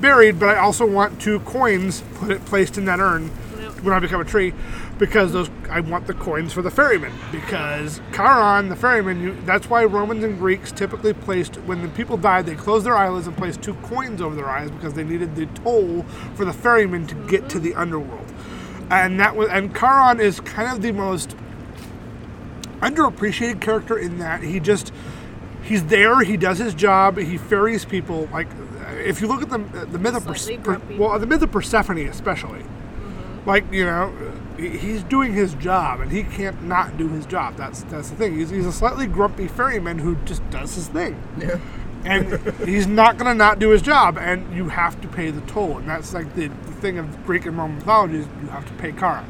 buried, 0.00 0.38
but 0.38 0.56
I 0.56 0.58
also 0.58 0.86
want 0.86 1.20
two 1.20 1.40
coins 1.40 2.02
put 2.14 2.30
it 2.30 2.44
placed 2.44 2.78
in 2.78 2.84
that 2.86 3.00
urn 3.00 3.30
Yep. 3.58 3.82
when 3.82 3.94
I 3.94 3.98
become 3.98 4.20
a 4.20 4.24
tree, 4.24 4.52
because 4.98 5.32
those 5.32 5.50
I 5.70 5.80
want 5.80 6.06
the 6.06 6.14
coins 6.14 6.52
for 6.52 6.62
the 6.62 6.70
ferryman. 6.70 7.12
Because 7.30 8.00
Charon, 8.12 8.68
the 8.68 8.76
ferryman, 8.76 9.22
you, 9.22 9.36
that's 9.44 9.70
why 9.70 9.84
Romans 9.84 10.24
and 10.24 10.38
Greeks 10.38 10.72
typically 10.72 11.12
placed 11.12 11.56
when 11.58 11.82
the 11.82 11.88
people 11.88 12.16
died, 12.16 12.46
they 12.46 12.54
closed 12.54 12.86
their 12.86 12.96
eyelids 12.96 13.26
and 13.26 13.36
placed 13.36 13.62
two 13.62 13.74
coins 13.74 14.20
over 14.20 14.34
their 14.34 14.48
eyes 14.48 14.70
because 14.70 14.94
they 14.94 15.04
needed 15.04 15.36
the 15.36 15.46
toll 15.62 16.02
for 16.34 16.44
the 16.44 16.52
ferryman 16.52 17.06
to 17.06 17.14
get 17.26 17.48
to 17.50 17.58
the 17.58 17.70
mm-hmm. 17.70 17.80
underworld. 17.80 18.21
And 18.92 19.18
that 19.20 19.34
was 19.36 19.48
and 19.48 19.74
Charon 19.74 20.20
is 20.20 20.40
kind 20.40 20.70
of 20.76 20.82
the 20.82 20.92
most 20.92 21.34
underappreciated 22.80 23.60
character 23.60 23.96
in 23.96 24.18
that 24.18 24.42
he 24.42 24.58
just 24.60 24.92
he's 25.62 25.84
there 25.86 26.20
he 26.20 26.36
does 26.36 26.58
his 26.58 26.74
job 26.74 27.16
he 27.16 27.38
ferries 27.38 27.84
people 27.84 28.28
like 28.32 28.48
if 29.04 29.20
you 29.20 29.28
look 29.28 29.40
at 29.42 29.50
the 29.50 29.58
the 29.86 29.98
myth 29.98 30.14
of 30.16 30.24
Slightly 30.24 30.56
Perse- 30.58 30.64
grumpy. 30.64 30.98
well 30.98 31.18
the 31.18 31.26
myth 31.26 31.42
of 31.42 31.50
Persephone 31.52 31.98
especially. 31.98 32.60
Mm-hmm. 32.60 33.48
Like 33.48 33.72
you 33.72 33.84
know 33.84 34.12
he's 34.58 35.02
doing 35.04 35.32
his 35.32 35.54
job 35.54 36.00
and 36.00 36.12
he 36.12 36.22
can't 36.24 36.62
not 36.64 36.96
do 36.96 37.08
his 37.08 37.24
job. 37.26 37.56
That's 37.56 37.82
that's 37.84 38.10
the 38.10 38.16
thing. 38.16 38.36
He's, 38.38 38.50
he's 38.50 38.66
a 38.66 38.72
slightly 38.72 39.06
grumpy 39.06 39.48
ferryman 39.48 39.98
who 39.98 40.16
just 40.24 40.48
does 40.50 40.74
his 40.74 40.88
thing. 40.88 41.20
Yeah. 41.38 41.58
And 42.04 42.32
he's 42.68 42.86
not 42.86 43.16
going 43.16 43.28
to 43.28 43.34
not 43.34 43.58
do 43.58 43.70
his 43.70 43.80
job 43.82 44.18
and 44.18 44.54
you 44.56 44.68
have 44.68 45.00
to 45.02 45.08
pay 45.08 45.30
the 45.30 45.40
toll 45.42 45.78
and 45.78 45.88
that's 45.88 46.12
like 46.12 46.34
the, 46.34 46.48
the 46.48 46.72
thing 46.80 46.98
of 46.98 47.24
greek 47.24 47.46
and 47.46 47.56
roman 47.56 47.76
mythology 47.78 48.16
is 48.18 48.26
you 48.42 48.48
have 48.48 48.66
to 48.66 48.72
pay 48.74 48.90
Charon. 48.92 49.24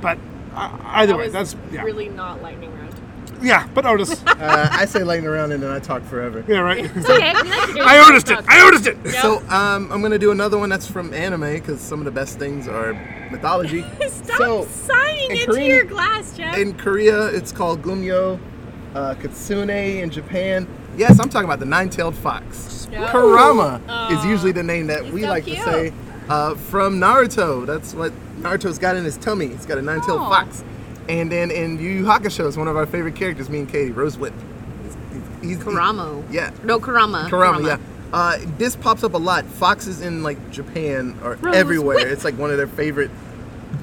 but 0.00 0.16
uh, 0.54 0.76
either 0.84 1.14
That 1.14 1.18
way 1.18 1.28
that's 1.30 1.56
yeah 1.72 1.82
really 1.82 2.08
not 2.08 2.40
lightning 2.40 2.72
round. 2.72 2.94
yeah 3.42 3.66
but 3.74 3.84
otis 3.84 4.22
Uh, 4.26 4.68
I 4.70 4.84
say 4.84 5.02
lightning 5.02 5.28
around 5.28 5.50
and 5.52 5.60
then 5.62 5.70
I 5.72 5.80
talk 5.80 6.02
forever. 6.04 6.44
yeah 6.46 6.58
right 6.58 6.84
Okay. 6.96 7.32
i 7.34 7.96
noticed 8.08 8.30
it 8.30 8.38
i 8.46 8.58
noticed 8.58 8.86
it 8.86 8.96
So 9.20 9.38
um, 9.48 9.90
I'm 9.90 10.00
gonna 10.00 10.18
do 10.18 10.30
another 10.30 10.56
one 10.58 10.68
that's 10.68 10.86
from 10.86 11.12
anime 11.14 11.52
because 11.54 11.80
some 11.80 11.98
of 11.98 12.04
the 12.04 12.12
best 12.12 12.38
things 12.38 12.68
are 12.68 12.92
mythology. 13.32 13.82
Stop 14.08 14.38
So, 14.38 14.64
sighing 14.66 15.30
in 15.32 15.36
into 15.38 15.46
Korean- 15.46 15.70
your 15.74 15.84
glass, 15.84 16.36
Jeff. 16.36 16.56
in 16.56 16.74
Korea, 16.74 17.26
it's 17.26 17.50
called 17.50 17.82
Gumiho. 17.82 18.38
Uh, 18.94 19.14
Kitsune 19.16 19.70
in 19.70 20.10
Japan. 20.10 20.68
Yes, 20.96 21.18
I'm 21.20 21.28
talking 21.28 21.44
about 21.46 21.58
the 21.60 21.66
nine-tailed 21.66 22.14
fox. 22.14 22.88
Yeah. 22.92 23.10
Kurama 23.10 23.80
is 24.12 24.24
usually 24.24 24.52
the 24.52 24.62
name 24.62 24.86
that 24.88 25.04
He's 25.04 25.12
we 25.12 25.22
so 25.22 25.28
like 25.28 25.44
cute. 25.44 25.56
to 25.58 25.62
say 25.64 25.92
uh, 26.28 26.54
from 26.54 27.00
Naruto. 27.00 27.66
That's 27.66 27.94
what 27.94 28.12
Naruto's 28.40 28.78
got 28.78 28.96
in 28.96 29.04
his 29.04 29.16
tummy. 29.16 29.48
He's 29.48 29.66
got 29.66 29.78
a 29.78 29.82
nine-tailed 29.82 30.20
Aw. 30.20 30.28
fox. 30.28 30.62
And 31.08 31.30
then 31.30 31.50
in 31.50 31.78
Yu 31.78 31.90
Yu 31.90 32.04
Hakusho, 32.04 32.46
is 32.46 32.56
one 32.56 32.68
of 32.68 32.76
our 32.76 32.86
favorite 32.86 33.14
characters, 33.16 33.50
me 33.50 33.60
and 33.60 33.68
Katie, 33.68 33.90
Rose 33.90 34.16
Whip. 34.16 34.32
He's, 35.42 35.50
he's- 35.50 35.62
Karamo. 35.62 36.24
yeah. 36.32 36.50
No, 36.62 36.78
Karama. 36.78 37.28
Karama, 37.28 37.66
yeah. 37.66 37.78
Uh, 38.12 38.38
this 38.58 38.76
pops 38.76 39.02
up 39.02 39.14
a 39.14 39.18
lot. 39.18 39.44
Foxes 39.44 40.00
in 40.00 40.22
like 40.22 40.50
Japan 40.52 41.18
are 41.24 41.34
Rose 41.36 41.56
everywhere. 41.56 41.96
whip. 41.96 42.06
It's 42.06 42.24
like 42.24 42.38
one 42.38 42.50
of 42.50 42.56
their 42.56 42.68
favorite 42.68 43.10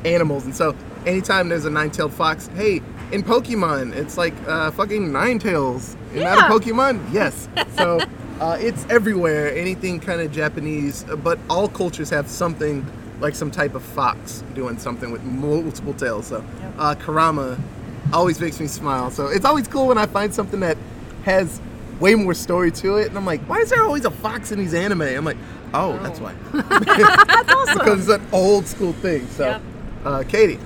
animals, 0.05 0.45
and 0.45 0.55
so 0.55 0.73
anytime 1.05 1.49
there's 1.49 1.65
a 1.65 1.69
nine-tailed 1.69 2.13
fox, 2.13 2.47
hey, 2.55 2.81
in 3.11 3.23
Pokemon, 3.23 3.93
it's 3.93 4.17
like 4.17 4.33
uh, 4.47 4.71
fucking 4.71 5.11
nine 5.11 5.37
You're 5.39 5.95
not 6.13 6.37
Yeah. 6.37 6.47
a 6.47 6.49
Pokemon? 6.51 6.99
Yes. 7.11 7.47
So 7.77 7.99
uh, 8.39 8.57
it's 8.59 8.85
everywhere. 8.89 9.55
Anything 9.55 9.99
kind 9.99 10.21
of 10.21 10.31
Japanese, 10.31 11.05
uh, 11.09 11.15
but 11.15 11.39
all 11.49 11.67
cultures 11.67 12.09
have 12.09 12.27
something 12.27 12.85
like 13.19 13.35
some 13.35 13.49
type 13.51 13.75
of 13.75 13.83
fox 13.83 14.43
doing 14.55 14.77
something 14.79 15.11
with 15.11 15.23
multiple 15.23 15.93
tails. 15.93 16.27
So 16.27 16.43
uh, 16.77 16.95
Karama 16.95 17.59
always 18.13 18.39
makes 18.39 18.59
me 18.59 18.67
smile. 18.67 19.09
So 19.11 19.27
it's 19.27 19.45
always 19.45 19.67
cool 19.67 19.87
when 19.87 19.97
I 19.97 20.05
find 20.05 20.33
something 20.33 20.59
that 20.61 20.77
has 21.23 21.59
way 21.99 22.15
more 22.15 22.33
story 22.33 22.71
to 22.71 22.97
it, 22.97 23.07
and 23.09 23.17
I'm 23.17 23.25
like, 23.27 23.41
why 23.47 23.59
is 23.59 23.69
there 23.69 23.83
always 23.83 24.05
a 24.05 24.11
fox 24.11 24.51
in 24.51 24.57
these 24.59 24.73
anime? 24.73 25.01
I'm 25.03 25.23
like, 25.25 25.37
oh, 25.73 25.97
that's 26.03 26.19
why. 26.19 26.33
That's 26.51 27.53
awesome. 27.53 27.77
because 27.77 27.99
it's 28.09 28.09
an 28.09 28.27
old 28.33 28.65
school 28.65 28.93
thing. 28.93 29.27
So, 29.27 29.45
Yep. 29.45 29.61
uh, 30.05 30.23
Katie. 30.27 30.59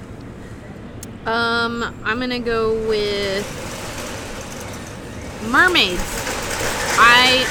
Um, 1.25 1.83
I'm 2.03 2.19
gonna 2.19 2.39
go 2.39 2.73
with 2.87 3.45
mermaids. 5.47 6.01
I 6.97 7.45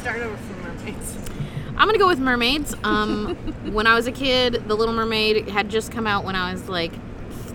Start 0.00 0.20
over 0.20 0.36
from 0.36 0.62
mermaids. 0.62 1.16
I'm 1.76 1.86
gonna 1.86 1.98
go 1.98 2.08
with 2.08 2.18
mermaids. 2.18 2.74
Um, 2.82 3.36
when 3.72 3.86
I 3.86 3.94
was 3.94 4.06
a 4.06 4.12
kid, 4.12 4.64
The 4.66 4.74
Little 4.74 4.94
Mermaid 4.94 5.48
had 5.48 5.68
just 5.68 5.92
come 5.92 6.06
out 6.06 6.24
when 6.24 6.34
I 6.34 6.52
was 6.52 6.68
like 6.68 6.92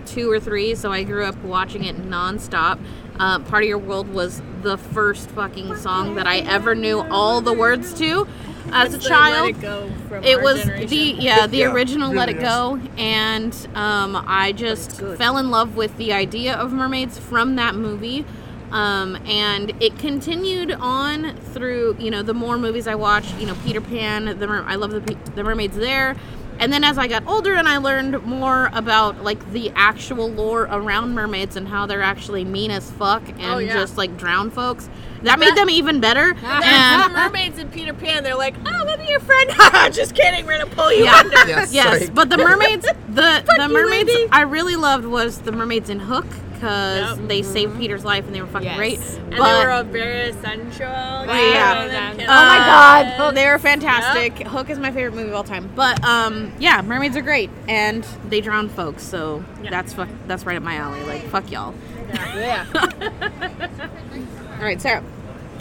two 0.06 0.30
or 0.30 0.38
three, 0.40 0.74
so 0.74 0.92
I 0.92 1.02
grew 1.02 1.24
up 1.24 1.36
watching 1.42 1.84
it 1.84 1.96
nonstop. 1.96 2.78
Uh, 3.18 3.40
Part 3.40 3.62
of 3.62 3.68
Your 3.68 3.78
World 3.78 4.08
was 4.08 4.42
the 4.62 4.78
first 4.78 5.30
fucking 5.30 5.76
song 5.76 6.14
that 6.14 6.26
I 6.26 6.38
ever 6.38 6.74
knew 6.74 7.00
all 7.10 7.40
the 7.40 7.52
words 7.52 7.92
to 7.98 8.26
as 8.72 8.92
a 8.92 8.96
It's 8.96 9.04
the 9.04 9.08
child. 9.10 9.46
Let 9.46 9.56
It 9.56 9.60
Go 9.62 9.90
from 10.08 10.24
It 10.24 10.36
our 10.38 10.42
was 10.42 10.58
generation. 10.64 10.88
the 10.88 10.96
yeah 11.18 11.46
the 11.46 11.56
Yeah, 11.58 11.72
original 11.72 12.12
Let 12.12 12.28
It 12.28 12.40
Go, 12.40 12.80
and 12.96 13.54
um, 13.74 14.22
I 14.26 14.52
just 14.52 15.00
fell 15.00 15.38
in 15.38 15.50
love 15.50 15.76
with 15.76 15.96
the 15.96 16.12
idea 16.12 16.54
of 16.54 16.72
mermaids 16.72 17.18
from 17.18 17.56
that 17.56 17.74
movie. 17.74 18.24
Um, 18.72 19.16
and 19.26 19.70
it 19.80 19.98
continued 19.98 20.72
on 20.72 21.36
through 21.36 21.96
you 22.00 22.10
know 22.10 22.22
the 22.22 22.34
more 22.34 22.58
movies 22.58 22.88
I 22.88 22.94
watched. 22.96 23.38
You 23.38 23.46
know 23.46 23.54
Peter 23.64 23.80
Pan, 23.80 24.38
the 24.38 24.46
mer- 24.46 24.64
I 24.66 24.74
love 24.76 24.90
the 24.92 25.00
the 25.34 25.44
mermaids 25.44 25.76
there. 25.76 26.16
And 26.58 26.72
then 26.72 26.84
as 26.84 26.98
I 26.98 27.06
got 27.08 27.26
older 27.26 27.54
and 27.54 27.68
I 27.68 27.78
learned 27.78 28.22
more 28.24 28.70
about 28.72 29.22
like 29.24 29.52
the 29.52 29.70
actual 29.74 30.28
lore 30.30 30.62
around 30.70 31.14
mermaids 31.14 31.56
and 31.56 31.66
how 31.68 31.86
they're 31.86 32.02
actually 32.02 32.44
mean 32.44 32.70
as 32.70 32.90
fuck 32.92 33.28
and 33.28 33.42
Oh, 33.42 33.58
yeah. 33.58 33.72
just 33.74 33.96
like 33.96 34.16
drown 34.16 34.50
folks, 34.50 34.88
that 35.22 35.38
made 35.38 35.54
them 35.56 35.68
even 35.70 36.00
better. 36.00 36.34
And 36.44 37.02
and 37.02 37.12
mermaids 37.12 37.58
in 37.58 37.68
Peter 37.70 37.92
Pan, 37.92 38.22
they're 38.22 38.36
like, 38.36 38.54
oh, 38.66 38.84
let 38.86 38.98
me 38.98 39.06
be 39.06 39.10
your 39.10 39.20
friend. 39.20 39.50
just 39.94 40.14
kidding, 40.14 40.46
we're 40.46 40.58
gonna 40.58 40.70
pull 40.74 40.92
you 40.92 41.04
Yeah. 41.04 41.14
under. 41.16 41.36
Yes. 41.48 41.72
yes, 41.74 42.08
but 42.10 42.30
the 42.30 42.36
mermaids, 42.38 42.86
the 43.08 43.42
the 43.58 43.68
mermaids 43.68 44.08
lady. 44.12 44.28
I 44.30 44.42
really 44.42 44.76
loved 44.76 45.04
was 45.06 45.38
the 45.38 45.52
mermaids 45.52 45.90
in 45.90 45.98
Hook 46.00 46.26
because 46.54 47.18
Yep. 47.18 47.28
they 47.28 47.42
saved 47.42 47.76
Peter's 47.78 48.04
life 48.04 48.24
and 48.26 48.34
they 48.34 48.40
were 48.40 48.46
fucking 48.46 48.68
Yes. 48.68 48.76
great. 48.76 48.98
And 49.00 49.30
but 49.36 49.58
they 49.58 49.64
were 49.64 49.70
all 49.70 49.82
very 49.84 50.30
essential. 50.30 50.86
yeah. 50.86 51.84
Yeah. 51.84 52.12
oh 52.12 52.46
my 52.46 52.58
god, 52.58 53.14
oh, 53.18 53.30
they 53.32 53.46
were 53.46 53.58
fantastic. 53.58 54.46
Hook 54.46 54.70
is 54.70 54.78
my 54.78 54.90
favorite 54.90 55.14
movie 55.14 55.28
of 55.30 55.34
all 55.34 55.44
time. 55.44 55.70
But 55.74 56.02
um, 56.04 56.52
yeah, 56.58 56.80
mermaids 56.82 57.16
are 57.16 57.22
great 57.22 57.50
and 57.68 58.04
they 58.28 58.40
drown 58.40 58.68
folks, 58.68 59.02
so 59.02 59.44
Yeah. 59.62 59.70
that's 59.70 59.92
fuck, 59.92 60.08
that's 60.26 60.44
right 60.46 60.56
up 60.56 60.62
my 60.62 60.76
alley. 60.76 61.02
Like 61.04 61.22
fuck 61.28 61.50
y'all. 61.50 61.74
Yeah. 62.12 62.66
All 64.58 64.64
right, 64.64 64.80
Sarah. 64.80 65.02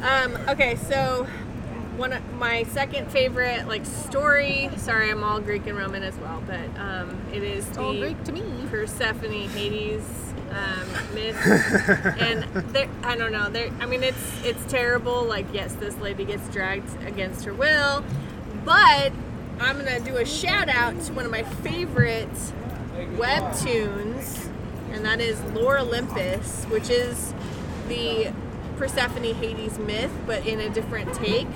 Um, 0.02 0.38
okay, 0.50 0.76
so 0.76 1.26
one 1.98 2.12
of 2.14 2.22
my 2.34 2.64
second 2.64 3.10
favorite 3.12 3.68
like 3.68 3.86
story. 3.86 4.70
Sorry, 4.78 5.10
I'm 5.12 5.24
all 5.24 5.40
Greek 5.40 5.66
and 5.68 5.78
Roman 5.78 6.04
as 6.04 6.16
well, 6.18 6.42
but 6.46 6.60
um, 6.80 7.18
it 7.34 7.44
is 7.44 7.66
the 7.68 7.82
all 7.82 7.94
Greek 7.98 8.22
to 8.26 8.32
me. 8.32 8.44
Persephone 8.70 9.32
Hades 9.50 10.33
um, 10.52 11.16
myth. 11.16 11.38
and 12.20 12.44
there, 12.74 12.90
I 13.04 13.16
don't 13.16 13.32
know. 13.32 13.50
There, 13.50 13.72
I 13.80 13.86
mean, 13.86 14.04
it's 14.04 14.44
it's 14.44 14.64
terrible. 14.66 15.24
Like, 15.24 15.46
yes, 15.54 15.74
this 15.74 15.98
lady 15.98 16.26
gets 16.26 16.48
dragged 16.50 17.02
against 17.06 17.46
her 17.46 17.54
will, 17.54 18.04
but 18.66 19.12
I'm 19.60 19.78
gonna 19.78 20.00
do 20.00 20.18
a 20.18 20.26
shout 20.26 20.70
out 20.70 21.00
to 21.02 21.14
one 21.14 21.26
of 21.26 21.32
my 21.32 21.44
favorite 21.44 22.30
webtoons, 23.16 24.50
and 24.92 25.06
that 25.06 25.20
is 25.20 25.42
Lore 25.54 25.80
Olympus, 25.80 26.66
which 26.66 26.90
is 26.90 27.34
the 27.88 28.32
Persephone 28.78 29.34
Hades 29.36 29.78
myth, 29.80 30.12
but 30.26 30.46
in 30.46 30.60
a 30.60 30.70
different 30.70 31.14
take. 31.14 31.48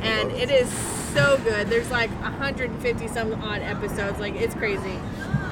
And 0.00 0.30
it 0.32 0.50
is 0.50 0.70
so 1.14 1.38
good. 1.42 1.68
There's 1.68 1.90
like 1.90 2.10
150 2.20 3.08
some 3.08 3.32
odd 3.42 3.62
episodes. 3.62 4.20
Like 4.20 4.34
it's 4.34 4.54
crazy. 4.54 4.98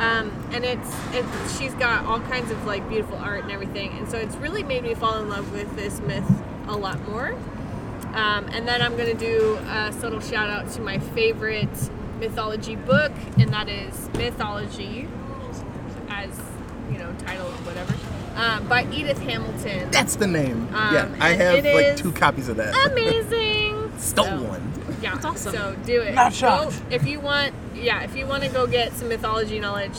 Um, 0.00 0.30
and 0.52 0.64
it's 0.64 0.90
it, 1.12 1.24
she's 1.59 1.74
got 1.74 2.04
all 2.07 2.20
kinds 2.20 2.50
of 2.50 2.64
like 2.66 2.88
beautiful 2.88 3.16
art 3.16 3.42
and 3.42 3.52
everything. 3.52 3.92
And 3.98 4.09
so 4.09 4.18
it's 4.18 4.37
really 4.37 4.62
made 4.62 4.83
me 4.83 4.94
fall 4.94 5.18
in 5.22 5.28
love 5.28 5.52
with 5.52 5.74
this 5.76 6.00
myth 6.00 6.28
a 6.68 6.76
lot 6.76 7.07
more. 7.09 7.35
Um, 8.14 8.46
and 8.52 8.66
then 8.66 8.80
I'm 8.80 8.96
gonna 8.96 9.14
do 9.14 9.57
a 9.68 9.92
subtle 9.92 10.20
shout 10.20 10.48
out 10.50 10.70
to 10.72 10.80
my 10.80 10.98
favorite 10.98 11.90
mythology 12.20 12.76
book, 12.76 13.12
and 13.38 13.52
that 13.52 13.68
is 13.68 14.09
Mythology, 14.14 15.09
as 16.09 16.30
you 16.92 16.98
know, 16.98 17.12
title 17.18 17.46
or 17.46 17.50
whatever, 17.64 17.94
um, 18.37 18.68
by 18.68 18.87
Edith 18.92 19.18
Hamilton. 19.18 19.90
That's 19.90 20.16
the 20.16 20.26
name. 20.28 20.68
Um, 20.74 20.94
yeah, 20.94 21.16
I 21.20 21.30
have 21.30 21.64
like 21.64 21.96
two 21.96 22.12
copies 22.12 22.48
of 22.48 22.57
that. 22.57 22.74
amazing. 22.92 23.92
Stole 23.98 24.26
So, 24.26 24.42
one. 24.42 24.72
Yeah, 25.00 25.14
That's 25.14 25.24
awesome. 25.24 25.52
So 25.52 25.76
do 25.85 26.02
it. 26.02 26.14
Not 26.14 26.38
Go- 26.40 26.70
if 26.90 27.07
you 27.07 27.20
want, 27.20 27.54
yeah, 27.85 28.03
if 28.03 28.16
you 28.16 28.27
want 28.27 28.42
to 28.42 28.49
go 28.49 28.66
get 28.66 28.92
some 28.94 29.09
mythology 29.09 29.61
knowledge, 29.61 29.97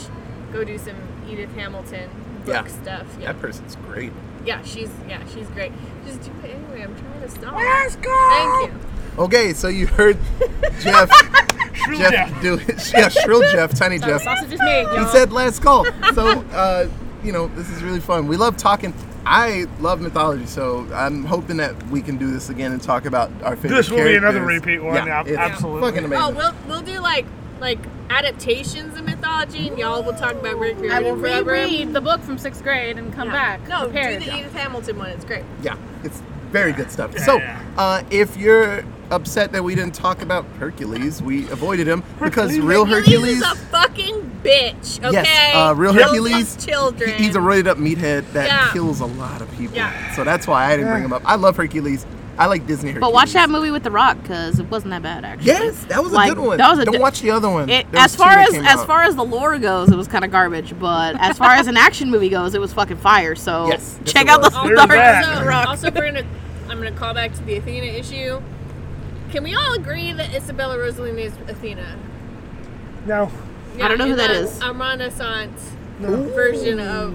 go 0.52 0.64
do 0.64 0.78
some 0.78 0.96
Edith 1.30 1.54
Hamilton 1.56 2.10
book 2.46 2.54
Yeah. 2.54 2.68
stuff. 2.82 3.08
Yeah, 3.20 3.32
That 3.34 3.42
person's 3.42 3.76
great. 3.88 4.12
yeah, 4.46 4.62
she's 4.64 4.90
yeah, 5.08 5.20
she's 5.34 5.48
great. 5.50 5.72
Just 6.06 6.22
do 6.24 6.32
it 6.44 6.52
anyway. 6.56 6.84
I'm 6.84 6.96
trying 6.98 7.22
to 7.22 7.30
stop. 7.30 7.56
Let's 7.56 7.96
go. 7.98 8.30
Thank 8.30 8.72
you. 8.72 8.80
Okay, 9.24 9.54
so 9.54 9.68
you 9.70 9.88
heard 9.88 10.18
Jeff. 10.82 11.10
Shrill 11.74 12.00
Jeff 12.00 12.12
Jeff. 12.12 12.42
do 12.42 12.54
it. 12.56 12.94
Yeah, 12.94 13.10
shrill 13.10 13.42
Jeff, 13.52 13.74
tiny 13.76 14.00
Jeff. 14.00 14.24
Sausage 14.24 14.54
is 14.54 14.60
made, 14.60 14.88
He 14.90 14.96
y'all. 14.96 15.08
said 15.08 15.32
last 15.32 15.62
call. 15.62 15.86
So, 16.14 16.40
uh, 16.54 16.88
you 17.24 17.32
know, 17.32 17.48
this 17.50 17.70
is 17.70 17.84
really 17.84 18.00
fun. 18.00 18.28
We 18.28 18.38
love 18.38 18.56
talking. 18.58 18.94
I 19.26 19.66
love 19.80 20.02
mythology, 20.02 20.46
so 20.46 20.88
I'm 20.94 21.24
hoping 21.26 21.58
that 21.58 21.76
we 21.88 22.02
can 22.02 22.18
do 22.18 22.30
this 22.32 22.50
again 22.50 22.72
and 22.72 22.82
talk 22.82 23.06
about 23.06 23.32
our 23.44 23.56
favorite 23.56 23.78
This 23.78 23.90
will 23.90 24.04
be 24.04 24.16
another 24.16 24.42
repeat 24.46 24.80
one, 24.80 24.96
yeah, 25.08 25.24
it's 25.26 25.36
absolutely. 25.38 25.82
Fucking 25.90 26.06
amazing. 26.06 26.24
Oh, 26.24 26.30
we'll 26.30 26.54
we'll 26.68 26.82
do 26.84 27.00
like 27.00 27.26
like 27.60 27.80
adaptations 28.10 28.98
of 28.98 29.06
mythology, 29.06 29.68
and 29.68 29.78
y'all 29.78 30.04
will 30.04 30.14
talk 30.14 30.34
about 30.34 30.58
Rick 30.60 30.78
I 30.92 31.00
will 31.02 31.18
forever. 31.20 31.52
reread 31.52 31.94
the 31.94 32.02
book 32.02 32.22
from 32.22 32.38
sixth 32.38 32.64
grade 32.64 32.98
and 32.98 33.14
come 33.14 33.28
Yeah. 33.30 33.58
back. 33.58 33.68
No, 33.68 33.86
prepared. 33.86 34.24
do 34.24 34.30
the 34.30 34.38
Edith 34.40 34.54
Hamilton 34.54 34.98
one. 34.98 35.10
It's 35.10 35.26
great. 35.26 35.44
Yeah, 35.62 35.76
it's 36.04 36.22
very 36.52 36.72
good 36.74 36.92
stuff. 36.92 37.12
Yeah, 37.16 37.26
so, 37.26 37.42
uh, 37.78 38.04
if 38.10 38.38
you're 38.38 38.84
upset 39.12 39.52
that 39.52 39.64
we 39.64 39.76
didn't 39.76 39.94
talk 39.94 40.22
about 40.22 40.46
Hercules, 40.60 41.22
we 41.22 41.48
avoided 41.50 41.88
him 41.88 42.04
because 42.22 42.50
Hercules. 42.52 42.60
real 42.62 42.86
Hercules. 42.86 43.38
is 43.38 43.42
a 43.44 43.56
fucking 43.56 44.40
bitch. 44.44 44.98
Okay. 45.04 45.12
Yes, 45.14 45.56
uh, 45.56 45.74
real 45.76 45.94
Kills 45.94 46.06
Hercules. 46.06 46.66
Children. 46.66 47.10
he- 47.12 47.26
He's 47.26 47.36
a 47.36 47.40
roided 47.40 47.68
up 47.68 47.78
meathead 47.78 48.24
that 48.34 48.48
Yeah. 48.48 48.72
kills 48.74 49.02
a 49.02 49.06
lot 49.06 49.42
of 49.42 49.52
people. 49.58 49.76
Yeah. 49.76 49.92
So 50.16 50.24
that's 50.24 50.48
why 50.48 50.66
I 50.72 50.76
didn't 50.78 50.92
bring 50.92 51.04
him 51.04 51.14
up. 51.14 51.22
I 51.26 51.36
love 51.36 51.56
Hercules. 51.58 52.06
I 52.38 52.48
like 52.48 52.68
Disney 52.68 52.90
Hercules. 52.92 53.02
But 53.02 53.14
watch 53.14 53.34
that 53.34 53.50
movie 53.50 53.72
with 53.72 53.84
The 53.84 53.92
Rock 53.92 54.22
because 54.22 54.60
it 54.60 54.70
wasn't 54.70 54.92
that 54.92 55.02
bad 55.02 55.24
actually. 55.24 55.48
Yes, 55.48 55.86
that 55.86 56.04
was 56.04 56.12
a 56.12 56.16
Like, 56.16 56.34
good 56.36 56.46
one. 56.46 56.58
that 56.58 56.70
was 56.70 56.80
a 56.80 56.86
Don't 56.86 56.96
di- 56.96 57.00
watch 57.00 57.22
the 57.22 57.32
other 57.32 57.50
one. 57.50 57.70
It, 57.70 57.88
as 57.94 58.16
far 58.16 58.30
as 58.32 58.54
as 58.54 58.66
out. 58.66 58.88
far 58.88 59.04
as 59.04 59.16
the 59.16 59.24
lore 59.24 59.58
goes, 59.58 59.90
it 59.90 59.96
was 59.96 60.08
kind 60.08 60.26
of 60.26 60.32
garbage. 60.32 60.78
But 60.80 61.16
as 61.20 61.38
far 61.38 61.52
as 61.52 61.68
an 61.68 61.78
action 61.78 62.12
movie 62.12 62.30
goes, 62.30 62.54
it 62.54 62.60
was 62.62 62.74
fucking 62.74 62.98
fire. 62.98 63.36
So 63.36 63.68
Yes, 63.70 64.00
yes, 64.04 64.12
check 64.14 64.28
out 64.28 64.42
the, 64.42 64.50
oh, 64.54 64.70
was. 64.70 64.80
Also, 64.80 65.40
the 65.42 65.46
Rock. 65.48 65.68
also, 65.68 65.92
we're 65.92 66.12
gonna. 66.12 66.26
I'm 66.70 66.78
gonna 66.78 66.92
call 66.92 67.14
back 67.14 67.34
to 67.36 67.44
the 67.44 67.58
Athena 67.58 67.86
issue. 67.86 68.42
Can 69.32 69.44
we 69.44 69.56
all 69.56 69.74
agree 69.74 70.12
that 70.12 70.34
Isabella 70.36 70.78
Rossellini 70.78 71.26
is 71.26 71.34
Athena? 71.48 71.98
No. 73.06 73.32
I 73.76 73.88
don't 73.88 73.98
know 73.98 74.06
in 74.06 74.12
who 74.12 74.16
that 74.18 74.32
is. 74.32 74.62
A 74.62 74.74
Renaissance 74.74 75.72
version 76.00 76.80
of 76.80 77.14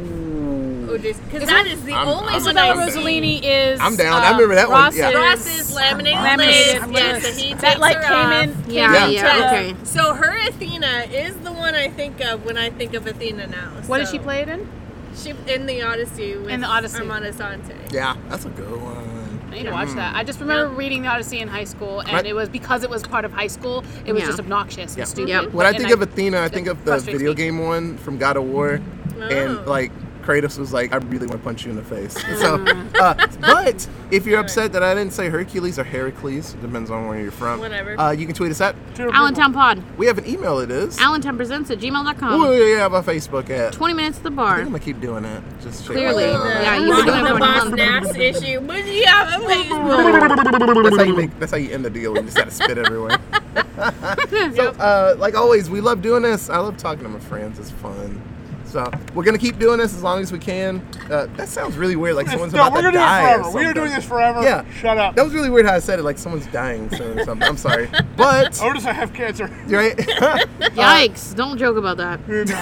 Odysseus, 0.91 1.19
because 1.31 1.49
that 1.49 1.67
is 1.67 1.83
the 1.85 1.93
I'm- 1.93 2.09
only 2.09 2.35
I'm 2.35 2.43
one 2.45 2.57
Isabella 2.57 2.83
I 2.83 2.87
Rossellini 2.89 3.41
is. 3.43 3.81
I'm 3.81 3.97
down. 3.97 4.21
I 4.23 4.29
uh, 4.31 4.33
remember 4.35 4.55
that 4.57 4.71
one, 4.71 4.95
yeah. 4.97 5.13
Ross's- 5.13 5.47
Ross's 5.47 5.75
laminated, 5.75 6.21
Laminated 6.23 6.89
lace, 6.89 6.93
yes, 6.93 7.23
lips. 7.23 7.23
that 7.37 7.43
he 7.43 7.55
That, 7.55 7.79
like, 7.81 8.03
came 8.03 8.13
off. 8.13 8.43
in- 8.43 8.49
Yeah, 8.69 8.87
came 8.87 8.95
Yeah. 8.95 9.07
in 9.07 9.13
yeah, 9.13 9.23
to- 9.35 9.47
okay. 9.47 9.75
So 9.85 10.15
her 10.15 10.37
Athena 10.49 11.05
is 11.13 11.37
the 11.37 11.53
one 11.53 11.75
I 11.75 11.89
think 11.89 12.21
of 12.21 12.45
when 12.45 12.57
I 12.57 12.71
think 12.71 12.95
of 12.95 13.07
Athena 13.07 13.47
now. 13.47 13.71
What 13.87 13.99
did 13.99 14.09
she 14.09 14.19
play 14.19 14.41
it 14.43 14.49
in? 14.49 14.69
She 15.17 15.35
in 15.47 15.67
the 15.67 15.83
Odyssey 15.83 16.37
with 16.37 16.49
In 16.51 16.61
the 16.61 16.67
Odyssey. 16.69 16.99
Armand 17.01 17.25
Assante. 17.25 17.75
Yeah, 17.93 18.15
that's 18.29 18.45
a 18.45 18.49
good 18.49 18.81
one. 18.81 19.41
I 19.51 19.55
need 19.55 19.65
to 19.65 19.73
watch 19.73 19.91
that. 19.97 20.15
I 20.15 20.23
just 20.23 20.39
remember 20.39 20.71
Yeah. 20.73 20.79
reading 20.79 21.03
the 21.03 21.09
Odyssey 21.09 21.41
in 21.41 21.49
high 21.49 21.65
school, 21.65 21.99
and 22.01 22.13
Right. 22.13 22.25
it 22.25 22.35
was 22.37 22.49
because 22.49 22.85
it 22.85 22.91
was 22.91 23.03
part 23.03 23.25
of 23.25 23.33
high 23.33 23.49
school. 23.49 23.83
It 24.07 24.13
was 24.13 24.21
Yeah. 24.23 24.27
just 24.29 24.39
obnoxious 24.39 24.95
Yeah. 24.97 25.03
and 25.03 25.09
stupid. 25.09 25.29
Yep. 25.29 25.53
When 25.53 25.67
I 25.67 25.71
and 25.71 25.79
think 25.79 25.91
of 25.91 26.01
Athena, 26.01 26.41
I 26.41 26.49
think 26.49 26.69
of 26.69 26.85
the 26.85 26.99
video 26.99 27.31
me. 27.31 27.35
game 27.35 27.59
one 27.59 27.97
from 27.99 28.17
God 28.17 28.37
of 28.37 28.45
War, 28.45 28.81
Oh. 29.21 29.23
and 29.25 29.67
like 29.67 29.91
Kratos 30.31 30.59
was 30.59 30.73
like, 30.73 30.93
I 30.93 30.97
really 30.99 31.27
want 31.27 31.41
to 31.41 31.45
punch 31.45 31.65
you 31.65 31.71
in 31.71 31.77
the 31.77 31.83
face. 31.83 32.17
So, 32.41 32.55
uh, 33.01 33.27
but 33.41 33.87
if 34.11 34.25
you're 34.25 34.39
upset 34.41 34.73
that 34.73 34.83
I 34.83 34.95
didn't 34.95 35.13
say 35.13 35.29
Hercules 35.29 35.79
or 35.79 35.85
Heracles, 35.85 36.53
depends 36.55 36.91
on 36.91 37.07
where 37.07 37.21
you're 37.21 37.31
from. 37.33 37.59
Whatever. 37.61 37.99
Uh, 38.01 38.13
you 38.13 38.25
can 38.25 38.35
tweet 38.35 38.51
us 38.51 38.61
at. 38.61 38.75
Allentown 38.99 39.53
Pod. 39.53 39.83
We 39.99 40.07
have 40.07 40.17
an 40.19 40.27
email. 40.27 40.61
It 40.61 40.71
is. 40.71 40.97
AllentownPresents 40.99 41.71
at 41.71 41.79
gmail.com. 41.79 42.41
Oh 42.41 42.51
yeah, 42.53 42.77
yeah, 42.77 42.87
about 42.87 43.05
Facebook 43.05 43.51
at. 43.51 43.73
20 43.73 43.95
minutes 43.95 44.19
at 44.19 44.23
the 44.25 44.31
I 44.31 44.35
bar. 44.35 44.55
think 44.57 44.67
I'm 44.67 44.73
gonna 44.73 44.85
keep 44.85 45.01
doing 45.01 45.25
that. 45.25 45.43
Just 45.61 45.85
shake 45.85 45.97
Clearly. 45.97 46.33
my- 46.33 46.63
Yeah, 46.63 46.77
you've 46.79 46.97
been 46.97 47.07
doing 47.07 47.19
it 47.19 47.23
the 47.29 47.35
for 47.35 47.39
boss 47.41 47.65
months. 47.65 47.77
naps 47.77 48.15
issue. 48.17 48.61
But 48.61 48.87
yeah, 48.87 49.35
I'm 49.35 49.41
Facebook. 49.43 50.85
That's 50.85 50.97
how 50.97 51.03
you 51.05 51.17
make. 51.17 51.39
That's 51.41 51.53
how 51.53 51.59
you 51.59 51.71
end 51.71 51.85
the 51.85 51.91
deal. 51.91 52.17
You 52.17 52.23
just 52.23 52.37
gotta 52.37 52.51
spit 52.51 52.79
everywhere. 52.79 53.19
so, 54.55 54.71
uh, 54.79 55.15
like 55.19 55.35
always, 55.35 55.69
we 55.69 55.81
love 55.81 56.01
doing 56.03 56.23
this. 56.23 56.49
I 56.49 56.59
love 56.59 56.77
talking 56.77 57.03
to 57.03 57.09
my 57.09 57.19
friends. 57.19 57.59
It's 57.59 57.71
fun. 57.71 58.23
So 58.71 58.89
we're 59.15 59.25
gonna 59.25 59.37
keep 59.39 59.59
doing 59.59 59.79
this 59.79 59.95
as 59.95 60.03
long 60.03 60.21
as 60.21 60.31
we 60.31 60.39
can. 60.39 60.81
Uh, 61.11 61.27
that 61.37 61.49
sounds 61.49 61.77
really 61.77 61.97
weird. 61.97 62.15
Like 62.15 62.29
someone's 62.29 62.53
no, 62.53 62.61
about 62.67 62.73
we're 62.73 62.91
to 62.91 62.97
gonna 62.97 62.99
do 62.99 62.99
it 62.99 63.05
die. 63.05 63.35
or 63.35 63.43
forever. 63.43 63.59
We 63.59 63.65
are 63.65 63.75
doing 63.75 63.91
this 63.91 64.05
forever. 64.05 64.43
Yeah. 64.43 64.71
Shut 64.75 64.97
up. 64.97 65.17
That 65.17 65.25
was 65.25 65.35
really 65.35 65.51
weird 65.51 65.67
how 65.67 65.75
I 65.75 65.81
said 65.81 65.99
it. 65.99 66.03
Like 66.03 66.19
someone's 66.19 66.47
dying 66.49 66.89
soon 66.91 67.19
or 67.19 67.25
something. 67.25 67.49
I'm 67.49 67.57
sorry, 67.57 67.89
but 68.17 68.63
Otis, 68.63 68.87
I 68.87 68.93
have 68.93 69.13
cancer. 69.13 69.47
right. 69.67 69.97
Yikes. 69.97 71.35
Don't 71.35 71.59
joke 71.59 71.77
about 71.77 71.97
that. 71.97 72.21
You 72.29 72.45
know. 72.45 72.55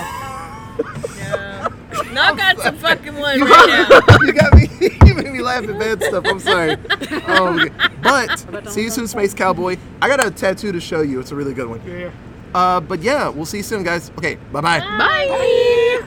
Yeah. 1.18 1.68
Knock 2.12 2.38
out 2.38 2.58
some 2.60 2.76
fucking 2.78 3.14
wood 3.14 3.40
right 3.40 3.88
now. 3.90 4.16
you 4.22 4.32
got 4.32 4.54
me. 4.54 4.68
you 5.04 5.14
made 5.14 5.30
me 5.32 5.42
laugh 5.42 5.68
at 5.68 5.78
bad 5.78 6.02
stuff. 6.02 6.24
I'm 6.26 6.40
sorry. 6.40 6.72
Um, 7.26 7.68
but 8.02 8.70
see 8.70 8.84
you 8.84 8.90
soon, 8.90 9.08
Space 9.08 9.34
Cowboy. 9.34 9.76
I 10.00 10.08
got 10.08 10.24
a 10.24 10.30
tattoo 10.30 10.72
to 10.72 10.80
show 10.80 11.02
you. 11.02 11.20
It's 11.20 11.32
a 11.32 11.36
really 11.36 11.52
good 11.54 11.68
one. 11.68 11.82
Yeah. 11.86 12.10
Uh, 12.54 12.80
but 12.80 13.02
yeah, 13.02 13.28
we'll 13.28 13.46
see 13.46 13.58
you 13.58 13.62
soon, 13.62 13.82
guys. 13.82 14.10
Okay, 14.18 14.36
bye 14.52 14.60
bye. 14.60 14.80
Bye. 14.80 16.02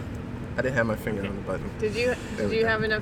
I 0.57 0.61
didn't 0.61 0.73
have 0.73 0.85
my 0.85 0.95
finger 0.97 1.25
on 1.25 1.35
the 1.35 1.41
button. 1.43 1.69
Did 1.79 1.95
you 1.95 2.07
There 2.07 2.15
did 2.37 2.49
we 2.49 2.57
you 2.57 2.61
go. 2.63 2.67
have 2.67 2.83
enough 2.83 2.99